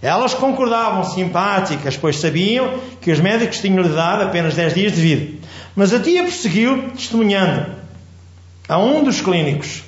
Elas 0.00 0.32
concordavam 0.32 1.04
simpáticas, 1.04 1.98
pois 1.98 2.18
sabiam 2.18 2.78
que 2.98 3.12
os 3.12 3.20
médicos 3.20 3.58
tinham-lhe 3.58 3.90
dado 3.90 4.22
apenas 4.22 4.54
10 4.54 4.72
dias 4.72 4.92
de 4.94 5.02
vida. 5.02 5.46
Mas 5.76 5.92
a 5.92 6.00
tia 6.00 6.22
prosseguiu 6.22 6.92
testemunhando 6.92 7.72
a 8.66 8.78
um 8.78 9.04
dos 9.04 9.20
clínicos. 9.20 9.82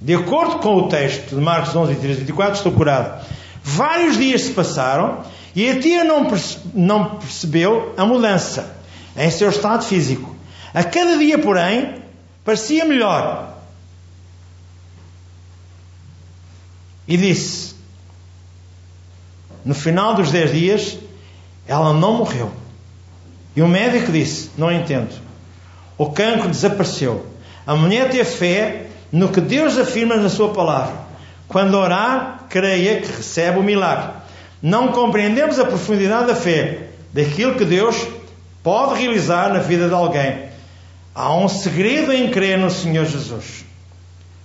De 0.00 0.16
acordo 0.16 0.58
com 0.58 0.74
o 0.74 0.88
texto 0.88 1.28
de 1.28 1.40
Marcos 1.40 1.76
11, 1.76 1.92
23 1.92 2.16
e 2.16 2.20
24, 2.22 2.54
estou 2.54 2.72
curada. 2.72 3.22
Vários 3.62 4.16
dias 4.16 4.40
se 4.40 4.50
passaram 4.50 5.20
e 5.54 5.70
a 5.70 5.78
tia 5.78 6.02
não 6.02 7.04
percebeu 7.20 7.94
a 7.96 8.04
mudança 8.04 8.74
em 9.16 9.30
seu 9.30 9.48
estado 9.48 9.84
físico. 9.84 10.34
A 10.74 10.82
cada 10.82 11.16
dia, 11.16 11.38
porém, 11.38 12.02
parecia 12.44 12.84
melhor. 12.84 13.47
E 17.08 17.16
disse: 17.16 17.74
No 19.64 19.74
final 19.74 20.14
dos 20.14 20.30
dez 20.30 20.52
dias, 20.52 20.98
ela 21.66 21.94
não 21.94 22.18
morreu. 22.18 22.52
E 23.56 23.62
o 23.62 23.66
médico 23.66 24.12
disse: 24.12 24.50
Não 24.58 24.70
entendo. 24.70 25.14
O 25.96 26.10
cancro 26.10 26.50
desapareceu. 26.50 27.26
A 27.66 27.74
mulher 27.74 28.10
teve 28.10 28.24
fé 28.24 28.86
no 29.10 29.30
que 29.30 29.40
Deus 29.40 29.78
afirma 29.78 30.16
na 30.16 30.28
Sua 30.28 30.52
palavra. 30.52 30.94
Quando 31.48 31.78
orar, 31.78 32.44
creia 32.50 33.00
que 33.00 33.10
recebe 33.10 33.58
o 33.58 33.62
milagre. 33.62 34.12
Não 34.60 34.88
compreendemos 34.88 35.58
a 35.58 35.64
profundidade 35.64 36.26
da 36.26 36.34
fé, 36.34 36.88
daquilo 37.12 37.54
que 37.54 37.64
Deus 37.64 37.96
pode 38.62 39.00
realizar 39.00 39.52
na 39.52 39.60
vida 39.60 39.88
de 39.88 39.94
alguém. 39.94 40.48
Há 41.14 41.34
um 41.34 41.48
segredo 41.48 42.12
em 42.12 42.30
crer 42.30 42.58
no 42.58 42.70
Senhor 42.70 43.06
Jesus. 43.06 43.64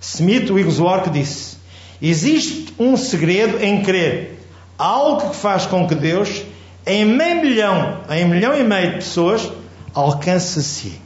Smith 0.00 0.50
Wigglesworth 0.50 1.10
disse: 1.10 1.53
Existe 2.00 2.74
um 2.78 2.96
segredo 2.96 3.62
em 3.62 3.82
crer, 3.82 4.38
algo 4.76 5.30
que 5.30 5.36
faz 5.36 5.66
com 5.66 5.86
que 5.86 5.94
Deus, 5.94 6.42
em 6.86 7.04
meio 7.04 7.40
milhão, 7.40 8.00
em 8.10 8.24
milhão 8.26 8.54
e 8.54 8.62
meio 8.62 8.90
de 8.90 8.96
pessoas, 8.96 9.50
alcance-se. 9.94 11.00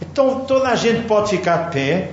Então 0.00 0.40
toda 0.40 0.68
a 0.68 0.76
gente 0.76 1.06
pode 1.06 1.30
ficar 1.30 1.66
de 1.66 1.72
pé. 1.72 2.10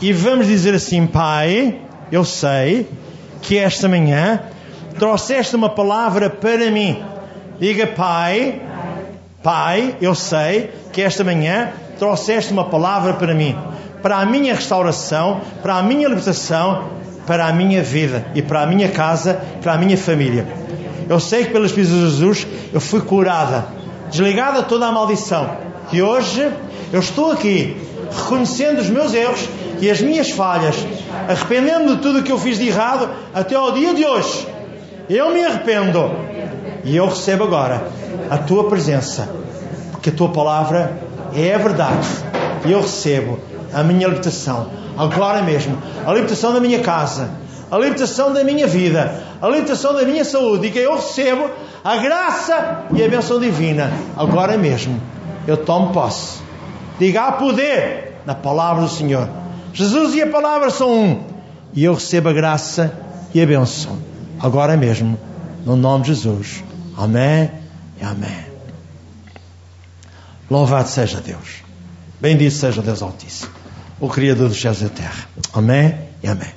E 0.00 0.12
vamos 0.12 0.46
dizer 0.46 0.74
assim, 0.74 1.06
Pai, 1.06 1.80
eu 2.10 2.24
sei 2.24 2.88
que 3.40 3.56
esta 3.56 3.88
manhã 3.88 4.42
trouxeste 4.98 5.54
uma 5.54 5.68
palavra 5.68 6.28
para 6.28 6.70
mim. 6.70 7.02
Diga, 7.60 7.86
Pai, 7.86 8.60
Pai, 9.42 9.96
eu 10.00 10.14
sei 10.14 10.70
que 10.92 11.00
esta 11.02 11.22
manhã 11.22 11.72
trouxeste 12.02 12.52
uma 12.52 12.64
palavra 12.64 13.12
para 13.12 13.32
mim. 13.32 13.56
para 14.02 14.16
a 14.16 14.26
minha 14.26 14.52
restauração, 14.52 15.40
para 15.62 15.76
a 15.76 15.82
minha 15.84 16.08
libertação, 16.08 16.88
para 17.24 17.46
a 17.46 17.52
minha 17.52 17.80
vida 17.84 18.26
e 18.34 18.42
para 18.42 18.62
a 18.62 18.66
minha 18.66 18.88
casa, 18.88 19.40
para 19.62 19.74
a 19.74 19.78
minha 19.78 19.96
família. 19.96 20.44
Eu 21.08 21.20
sei 21.20 21.44
que 21.44 21.52
pelas 21.52 21.70
Espírito 21.70 21.92
de 21.92 22.00
Jesus 22.00 22.44
eu 22.72 22.80
fui 22.80 23.00
curada, 23.02 23.66
desligada 24.10 24.64
toda 24.64 24.88
a 24.88 24.90
maldição. 24.90 25.48
E 25.92 26.02
hoje 26.02 26.50
eu 26.92 26.98
estou 26.98 27.30
aqui 27.30 27.76
reconhecendo 28.10 28.80
os 28.80 28.88
meus 28.88 29.14
erros 29.14 29.48
e 29.80 29.88
as 29.88 30.00
minhas 30.00 30.30
falhas, 30.30 30.74
arrependendo 31.28 31.94
de 31.94 32.02
tudo 32.02 32.18
o 32.18 32.22
que 32.24 32.32
eu 32.32 32.38
fiz 32.40 32.58
de 32.58 32.66
errado 32.66 33.08
até 33.32 33.54
ao 33.54 33.70
dia 33.70 33.94
de 33.94 34.04
hoje. 34.04 34.48
Eu 35.08 35.32
me 35.32 35.44
arrependo 35.44 36.10
e 36.82 36.96
eu 36.96 37.06
recebo 37.06 37.44
agora 37.44 37.86
a 38.28 38.38
tua 38.38 38.68
presença, 38.68 39.28
porque 39.92 40.10
a 40.10 40.12
tua 40.12 40.30
palavra 40.30 41.11
é 41.34 41.54
a 41.54 41.58
verdade. 41.58 42.06
E 42.64 42.72
eu 42.72 42.80
recebo 42.80 43.38
a 43.72 43.82
minha 43.82 44.06
libertação, 44.06 44.70
agora 44.96 45.42
mesmo, 45.42 45.76
a 46.06 46.12
libertação 46.12 46.52
da 46.52 46.60
minha 46.60 46.80
casa, 46.80 47.30
a 47.70 47.78
libertação 47.78 48.32
da 48.32 48.44
minha 48.44 48.66
vida, 48.66 49.22
a 49.40 49.48
libertação 49.48 49.94
da 49.94 50.02
minha 50.04 50.24
saúde, 50.24 50.66
e 50.66 50.70
que 50.70 50.78
eu 50.78 50.94
recebo 50.94 51.50
a 51.82 51.96
graça 51.96 52.84
e 52.94 53.02
a 53.02 53.08
bênção 53.08 53.40
divina, 53.40 53.90
agora 54.16 54.56
mesmo. 54.56 55.00
Eu 55.46 55.56
tomo 55.56 55.92
posse. 55.92 56.40
Diga 56.98 57.22
há 57.22 57.32
poder 57.32 58.20
na 58.24 58.34
palavra 58.34 58.82
do 58.82 58.88
Senhor. 58.88 59.28
Jesus 59.72 60.14
e 60.14 60.22
a 60.22 60.26
palavra 60.26 60.70
são 60.70 60.92
um. 60.92 61.20
E 61.72 61.82
eu 61.82 61.94
recebo 61.94 62.28
a 62.28 62.32
graça 62.32 62.92
e 63.34 63.40
a 63.40 63.46
bênção, 63.46 63.98
agora 64.38 64.76
mesmo, 64.76 65.18
no 65.64 65.74
nome 65.74 66.04
de 66.04 66.14
Jesus. 66.14 66.62
Amém 66.96 67.50
e 68.00 68.04
amém. 68.04 68.51
Louvado 70.52 70.86
seja 70.86 71.18
Deus. 71.18 71.62
Bendito 72.20 72.54
seja 72.54 72.82
Deus 72.82 73.00
Altíssimo, 73.00 73.50
o 73.98 74.06
Criador 74.06 74.50
dos 74.50 74.60
céus 74.60 74.82
e 74.82 74.84
da 74.84 74.90
terra. 74.90 75.26
Amém 75.54 75.94
e 76.22 76.28
amém. 76.28 76.50